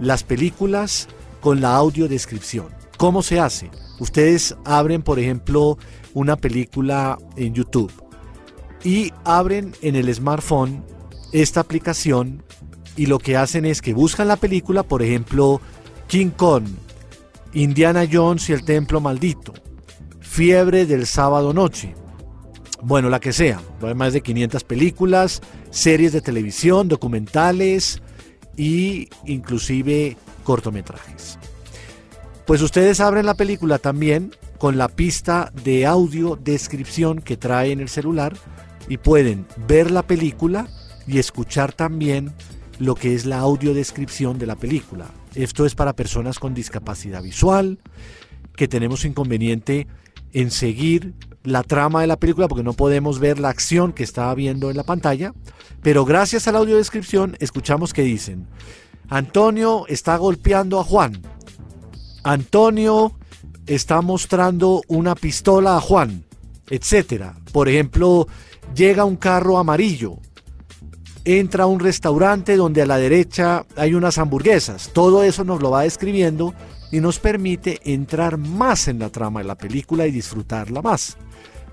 las 0.00 0.24
películas 0.24 1.08
con 1.40 1.60
la 1.60 1.76
audiodescripción. 1.76 2.66
¿Cómo 2.96 3.22
se 3.22 3.38
hace? 3.38 3.70
Ustedes 4.00 4.56
abren, 4.64 5.02
por 5.02 5.18
ejemplo, 5.18 5.78
una 6.14 6.36
película 6.36 7.18
en 7.36 7.54
YouTube 7.54 7.92
y 8.82 9.12
abren 9.24 9.74
en 9.82 9.94
el 9.94 10.12
smartphone 10.12 10.84
esta 11.32 11.60
aplicación 11.60 12.42
y 12.96 13.06
lo 13.06 13.18
que 13.18 13.36
hacen 13.36 13.64
es 13.64 13.80
que 13.80 13.94
buscan 13.94 14.28
la 14.28 14.36
película, 14.36 14.82
por 14.82 15.02
ejemplo, 15.02 15.60
King 16.08 16.30
Kong, 16.30 16.64
Indiana 17.52 18.06
Jones 18.10 18.48
y 18.48 18.52
el 18.52 18.64
Templo 18.64 19.00
Maldito, 19.00 19.52
Fiebre 20.20 20.86
del 20.86 21.06
sábado 21.06 21.52
noche, 21.52 21.94
bueno, 22.82 23.08
la 23.10 23.20
que 23.20 23.32
sea, 23.32 23.60
hay 23.80 23.94
más 23.94 24.12
de 24.12 24.22
500 24.22 24.64
películas, 24.64 25.40
series 25.70 26.12
de 26.12 26.20
televisión, 26.20 26.88
documentales 26.88 28.02
y 28.56 29.08
inclusive 29.24 30.16
cortometrajes. 30.42 31.38
Pues 32.44 32.60
ustedes 32.60 32.98
abren 32.98 33.26
la 33.26 33.34
película 33.34 33.78
también 33.78 34.34
con 34.58 34.78
la 34.78 34.88
pista 34.88 35.52
de 35.64 35.86
audio 35.86 36.36
descripción 36.36 37.20
que 37.20 37.36
trae 37.36 37.70
en 37.70 37.80
el 37.80 37.88
celular 37.88 38.36
y 38.88 38.96
pueden 38.96 39.46
ver 39.68 39.92
la 39.92 40.02
película 40.02 40.66
y 41.06 41.18
escuchar 41.18 41.72
también 41.72 42.32
lo 42.80 42.96
que 42.96 43.14
es 43.14 43.26
la 43.26 43.38
audiodescripción 43.38 44.40
de 44.40 44.46
la 44.46 44.56
película. 44.56 45.06
Esto 45.36 45.66
es 45.66 45.76
para 45.76 45.94
personas 45.94 46.40
con 46.40 46.52
discapacidad 46.52 47.22
visual, 47.22 47.78
que 48.56 48.66
tenemos 48.66 49.04
inconveniente 49.04 49.86
en 50.32 50.50
seguir 50.50 51.14
la 51.44 51.62
trama 51.62 52.00
de 52.00 52.06
la 52.06 52.16
película 52.16 52.48
porque 52.48 52.62
no 52.62 52.72
podemos 52.72 53.18
ver 53.18 53.38
la 53.38 53.48
acción 53.48 53.92
que 53.92 54.04
está 54.04 54.32
viendo 54.34 54.70
en 54.70 54.76
la 54.76 54.84
pantalla, 54.84 55.34
pero 55.82 56.04
gracias 56.04 56.46
a 56.46 56.52
la 56.52 56.58
audiodescripción 56.58 57.36
escuchamos 57.40 57.92
que 57.92 58.02
dicen, 58.02 58.46
Antonio 59.08 59.84
está 59.88 60.16
golpeando 60.16 60.78
a 60.78 60.84
Juan, 60.84 61.20
Antonio 62.22 63.16
está 63.66 64.00
mostrando 64.00 64.82
una 64.88 65.14
pistola 65.14 65.76
a 65.76 65.80
Juan, 65.80 66.24
etcétera. 66.70 67.34
Por 67.52 67.68
ejemplo, 67.68 68.26
llega 68.74 69.04
un 69.04 69.16
carro 69.16 69.58
amarillo, 69.58 70.18
entra 71.24 71.64
a 71.64 71.66
un 71.66 71.80
restaurante 71.80 72.56
donde 72.56 72.82
a 72.82 72.86
la 72.86 72.96
derecha 72.96 73.66
hay 73.76 73.94
unas 73.94 74.18
hamburguesas. 74.18 74.90
Todo 74.92 75.22
eso 75.22 75.44
nos 75.44 75.60
lo 75.60 75.70
va 75.70 75.82
describiendo 75.82 76.54
y 76.90 77.00
nos 77.00 77.18
permite 77.18 77.80
entrar 77.84 78.36
más 78.36 78.88
en 78.88 78.98
la 78.98 79.10
trama 79.10 79.40
de 79.40 79.46
la 79.46 79.56
película 79.56 80.06
y 80.06 80.10
disfrutarla 80.10 80.82
más. 80.82 81.16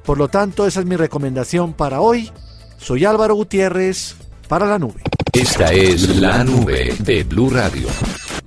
Por 0.10 0.18
lo 0.18 0.28
tanto, 0.28 0.66
esa 0.66 0.80
es 0.80 0.88
mi 0.88 0.96
recomendación 0.96 1.74
para 1.74 2.02
hoy. 2.02 2.32
Soy 2.80 3.06
Álvaro 3.06 3.36
Gutiérrez 3.36 4.16
para 4.48 4.66
la 4.66 4.80
nube. 4.80 5.04
Esta 5.32 5.72
es 5.72 6.18
la 6.18 6.44
nube 6.44 6.96
de 6.98 7.24
Blue 7.24 7.52
Radio. 7.52 7.88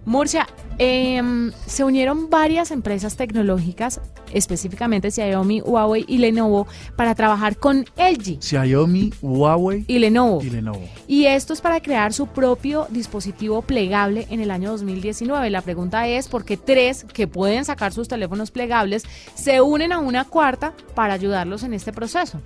Murcia, 0.05 0.49
em, 0.79 1.53
se 1.67 1.85
unieron 1.85 2.31
varias 2.31 2.71
empresas 2.71 3.17
tecnológicas, 3.17 4.01
específicamente 4.33 5.11
Xiaomi, 5.11 5.61
Huawei 5.61 6.05
y 6.09 6.19
Lenovo, 6.19 6.67
para 6.97 7.15
trabajar 7.15 7.57
con 7.57 7.85
LG. 7.97 8.41
Xiaomi, 8.41 9.13
Huawei 9.23 9.85
y 9.87 9.99
Lenovo. 9.99 10.43
y 10.43 10.51
Lenovo. 10.51 10.83
Y 11.07 11.27
esto 11.27 11.53
es 11.53 11.61
para 11.61 11.81
crear 11.81 12.13
su 12.13 12.27
propio 12.27 12.87
dispositivo 12.91 13.63
plegable 13.63 14.27
en 14.31 14.41
el 14.41 14.51
año 14.51 14.71
2019. 14.71 15.51
La 15.51 15.63
pregunta 15.63 16.07
es 16.09 16.29
por 16.29 16.45
qué 16.45 16.57
tres 16.57 17.05
que 17.13 17.27
pueden 17.27 17.65
sacar 17.65 17.93
sus 17.93 18.09
teléfonos 18.09 18.51
plegables 18.51 19.05
se 19.35 19.61
unen 19.61 19.93
a 19.93 19.99
una 19.99 20.25
cuarta 20.25 20.75
para 20.95 21.15
ayudarlos 21.15 21.63
en 21.63 21.75
este 21.75 21.93
proceso. 21.93 22.41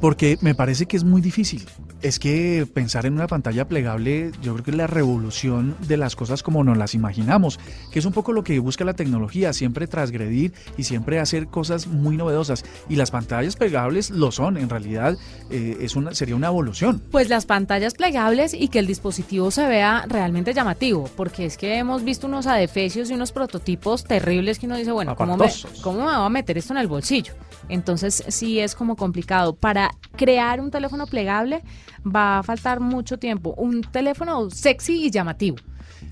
Porque 0.00 0.38
me 0.40 0.54
parece 0.54 0.86
que 0.86 0.96
es 0.96 1.04
muy 1.04 1.20
difícil. 1.20 1.66
Es 2.02 2.18
que 2.18 2.66
pensar 2.72 3.06
en 3.06 3.14
una 3.14 3.26
pantalla 3.26 3.66
plegable, 3.66 4.30
yo 4.40 4.52
creo 4.54 4.64
que 4.64 4.70
es 4.70 4.76
la 4.76 4.86
revolución 4.86 5.76
de 5.88 5.96
las 5.96 6.14
cosas 6.14 6.44
como 6.44 6.62
nos 6.62 6.78
las 6.78 6.94
imaginamos, 6.94 7.58
que 7.90 7.98
es 7.98 8.04
un 8.04 8.12
poco 8.12 8.32
lo 8.32 8.44
que 8.44 8.58
busca 8.60 8.84
la 8.84 8.94
tecnología, 8.94 9.52
siempre 9.52 9.88
transgredir 9.88 10.52
y 10.76 10.84
siempre 10.84 11.18
hacer 11.18 11.48
cosas 11.48 11.88
muy 11.88 12.16
novedosas. 12.16 12.64
Y 12.88 12.96
las 12.96 13.10
pantallas 13.10 13.56
plegables 13.56 14.10
lo 14.10 14.30
son, 14.30 14.56
en 14.56 14.68
realidad 14.68 15.16
eh, 15.50 15.78
es 15.80 15.96
una, 15.96 16.14
sería 16.14 16.36
una 16.36 16.46
evolución. 16.46 17.02
Pues 17.10 17.28
las 17.28 17.46
pantallas 17.46 17.94
plegables 17.94 18.54
y 18.54 18.68
que 18.68 18.78
el 18.78 18.86
dispositivo 18.86 19.50
se 19.50 19.66
vea 19.66 20.04
realmente 20.08 20.54
llamativo, 20.54 21.10
porque 21.16 21.46
es 21.46 21.56
que 21.56 21.78
hemos 21.78 22.04
visto 22.04 22.28
unos 22.28 22.46
adefesios 22.46 23.10
y 23.10 23.14
unos 23.14 23.32
prototipos 23.32 24.04
terribles 24.04 24.58
que 24.60 24.66
uno 24.66 24.76
dice, 24.76 24.92
bueno, 24.92 25.16
¿cómo 25.16 25.36
me. 25.36 25.48
¿cómo 25.82 25.98
me 25.98 26.04
voy 26.04 26.26
a 26.26 26.28
meter 26.28 26.58
esto 26.58 26.72
en 26.72 26.78
el 26.78 26.86
bolsillo? 26.86 27.34
Entonces 27.68 28.24
sí 28.28 28.60
es 28.60 28.74
como 28.74 28.96
complicado. 28.96 29.54
Para 29.54 29.87
crear 30.16 30.60
un 30.60 30.70
teléfono 30.70 31.06
plegable 31.06 31.62
va 32.04 32.38
a 32.38 32.42
faltar 32.42 32.80
mucho 32.80 33.18
tiempo. 33.18 33.54
Un 33.56 33.82
teléfono 33.82 34.50
sexy 34.50 35.04
y 35.06 35.10
llamativo. 35.10 35.56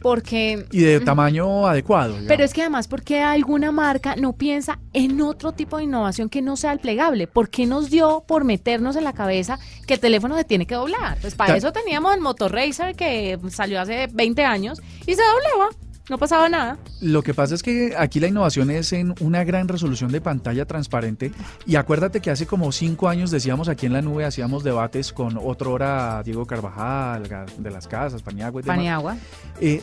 Porque... 0.02 0.66
Y 0.72 0.80
de 0.80 1.00
tamaño 1.00 1.66
adecuado. 1.66 2.16
Pero 2.26 2.44
es 2.44 2.52
que 2.52 2.60
además, 2.60 2.88
¿por 2.88 3.02
qué 3.02 3.22
alguna 3.22 3.70
marca 3.72 4.16
no 4.16 4.32
piensa 4.34 4.78
en 4.92 5.20
otro 5.22 5.52
tipo 5.52 5.78
de 5.78 5.84
innovación 5.84 6.28
que 6.28 6.42
no 6.42 6.56
sea 6.56 6.72
el 6.72 6.80
plegable? 6.80 7.26
¿Por 7.28 7.48
qué 7.48 7.66
nos 7.66 7.88
dio 7.88 8.24
por 8.26 8.44
meternos 8.44 8.96
en 8.96 9.04
la 9.04 9.12
cabeza 9.12 9.58
que 9.86 9.94
el 9.94 10.00
teléfono 10.00 10.36
se 10.36 10.44
tiene 10.44 10.66
que 10.66 10.74
doblar? 10.74 11.18
Pues 11.20 11.34
para 11.34 11.52
Ta- 11.52 11.56
eso 11.58 11.72
teníamos 11.72 12.14
el 12.14 12.20
Motor 12.20 12.52
Racer 12.52 12.94
que 12.96 13.38
salió 13.50 13.80
hace 13.80 14.08
20 14.12 14.44
años 14.44 14.80
y 15.06 15.14
se 15.14 15.22
doblaba. 15.22 15.70
No 16.08 16.18
pasaba 16.18 16.48
nada. 16.48 16.78
Lo 17.00 17.22
que 17.22 17.34
pasa 17.34 17.54
es 17.54 17.62
que 17.62 17.94
aquí 17.98 18.20
la 18.20 18.28
innovación 18.28 18.70
es 18.70 18.92
en 18.92 19.14
una 19.20 19.42
gran 19.42 19.66
resolución 19.66 20.12
de 20.12 20.20
pantalla 20.20 20.64
transparente. 20.64 21.32
Y 21.66 21.76
acuérdate 21.76 22.20
que 22.20 22.30
hace 22.30 22.46
como 22.46 22.70
cinco 22.70 23.08
años 23.08 23.30
decíamos 23.32 23.68
aquí 23.68 23.86
en 23.86 23.92
la 23.92 24.02
nube, 24.02 24.24
hacíamos 24.24 24.62
debates 24.62 25.12
con 25.12 25.36
otro 25.36 25.72
hora 25.72 26.22
Diego 26.24 26.46
Carvajal, 26.46 27.24
de 27.58 27.70
las 27.70 27.88
Casas, 27.88 28.22
Paniagua 28.22 28.60
y 28.60 28.62
demás. 28.62 28.76
Paniagua. 28.76 29.16
eh, 29.60 29.82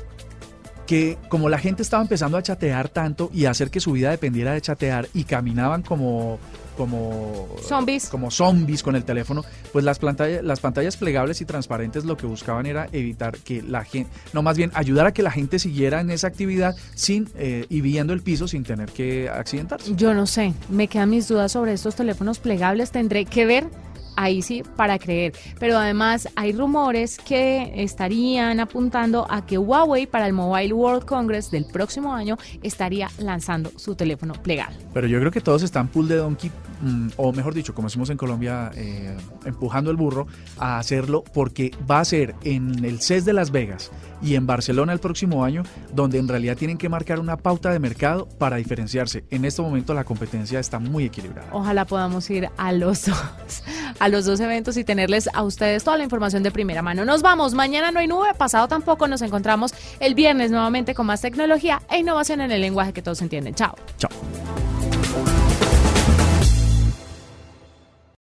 que 0.88 1.18
como 1.30 1.50
la 1.50 1.58
gente 1.60 1.82
estaba 1.82 2.04
empezando 2.04 2.38
a 2.38 2.44
chatear 2.44 2.90
tanto 2.90 3.30
y 3.34 3.46
a 3.46 3.52
hacer 3.52 3.70
que 3.70 3.80
su 3.80 3.94
vida 3.94 4.10
dependiera 4.12 4.54
de 4.54 4.62
chatear 4.62 5.08
y 5.14 5.24
caminaban 5.24 5.82
como 5.82 6.40
como 6.78 7.48
Zombies. 7.62 8.10
como 8.10 8.32
zombies 8.32 8.84
con 8.84 8.96
el 8.96 9.04
teléfono, 9.04 9.44
pues 9.72 9.86
las 9.86 10.00
pantallas 10.00 10.44
las 10.44 10.60
pantallas 10.60 10.98
plegables 10.98 11.42
y 11.42 11.46
transparentes 11.46 12.06
lo 12.06 12.18
que 12.18 12.26
buscaban 12.26 12.66
era 12.66 12.88
evitar 12.92 13.38
que 13.38 13.62
la 13.62 13.84
gente, 13.86 14.10
no 14.34 14.42
más 14.42 14.58
bien 14.58 14.72
ayudar 14.74 15.08
a 15.08 15.14
que 15.14 15.24
la 15.24 15.32
gente 15.32 15.60
siguiera 15.60 16.02
en 16.02 16.10
esa 16.10 16.28
actividad 16.28 16.76
sin 16.96 17.30
eh, 17.36 17.66
y 17.70 17.82
viendo 17.82 18.14
el 18.14 18.22
piso 18.22 18.48
sin 18.48 18.64
tener 18.64 18.92
que 18.92 19.30
accidentarse. 19.30 19.96
Yo 19.96 20.14
no 20.14 20.28
sé, 20.28 20.54
me 20.70 20.88
quedan 20.88 21.10
mis 21.10 21.28
dudas 21.28 21.52
sobre 21.52 21.74
estos 21.74 21.96
teléfonos 21.96 22.40
plegables. 22.40 22.92
Tendré 22.92 23.26
que 23.26 23.46
ver 23.46 23.68
ahí 24.16 24.42
sí 24.42 24.64
para 24.76 25.00
creer. 25.00 25.34
Pero 25.60 25.78
además 25.78 26.28
hay 26.36 26.54
rumores 26.54 27.18
que 27.18 27.72
estarían 27.76 28.60
apuntando 28.60 29.26
a 29.30 29.46
que 29.46 29.58
Huawei 29.58 30.08
para 30.08 30.28
el 30.28 30.34
Mobile 30.34 30.74
World 30.74 31.06
Congress 31.06 31.52
del 31.52 31.66
próximo 31.66 32.14
año 32.14 32.38
estaría 32.62 33.10
lanzando 33.18 33.72
su 33.76 33.96
teléfono 33.96 34.34
plegable. 34.34 34.78
Pero 34.94 35.08
yo 35.08 35.20
creo 35.20 35.32
que 35.32 35.42
todos 35.42 35.64
están 35.64 35.88
pull 35.88 36.08
de 36.08 36.18
donkey, 36.18 36.52
mm, 36.82 37.10
o 37.18 37.32
mejor 37.32 37.54
dicho, 37.54 37.74
como 37.74 37.88
decimos 37.88 38.10
en 38.10 38.18
Colombia, 38.18 38.72
eh, 38.76 39.16
empujando 39.46 39.92
el 39.92 39.98
burro 39.98 40.28
a 40.58 40.80
hacerlo 40.80 41.24
porque 41.34 41.72
va 41.90 42.00
a 42.00 42.06
ser 42.06 42.36
en 42.44 42.84
el 42.86 43.02
CES 43.02 43.26
de 43.26 43.34
Las 43.34 43.52
Vegas 43.52 43.92
y 44.24 44.36
en 44.36 44.48
Barcelona 44.48 44.94
el 44.94 45.00
próximo 45.00 45.44
año, 45.44 45.64
donde 45.94 46.18
en 46.18 46.28
realidad 46.28 46.56
tienen 46.56 46.78
que 46.78 46.88
marcar 46.90 47.20
una 47.20 47.38
pauta 47.38 47.72
de 47.72 47.80
mercado 47.80 48.28
para 48.38 48.56
diferenciarse. 48.56 49.26
En 49.30 49.46
este 49.46 49.62
momento 49.62 49.94
la 49.94 50.06
competencia 50.06 50.60
está 50.60 50.80
muy 50.80 51.06
equilibrada. 51.06 51.50
Ojalá 51.52 51.86
podamos 51.86 52.30
ir 52.30 52.50
a 52.58 52.72
los 52.72 53.06
dos, 53.06 53.64
a 54.04 54.10
los 54.10 54.26
dos 54.26 54.42
eventos 54.42 54.76
y 54.76 54.84
tenerles 54.84 55.30
a 55.34 55.44
ustedes 55.44 55.86
toda 55.86 55.96
la 55.96 56.04
información 56.04 56.44
de 56.44 56.52
primera 56.52 56.82
mano. 56.82 57.06
Nos 57.06 57.22
vamos, 57.22 57.54
mañana 57.54 57.90
no 57.90 58.02
hay 58.02 58.08
nube, 58.08 58.34
pasado 58.38 58.68
tampoco, 58.68 59.08
nos 59.08 59.22
encontramos 59.22 59.74
el 60.02 60.14
viernes 60.14 60.52
nuevamente 60.52 60.94
con 60.94 61.06
más 61.06 61.22
tecnología 61.22 61.82
e 61.90 62.00
innovación 62.00 62.42
en 62.42 62.52
el 62.52 62.60
lenguaje 62.60 62.92
que 62.92 63.02
todos 63.02 63.22
entienden. 63.22 63.56
Chao. 63.56 63.76
Chao. 63.98 64.12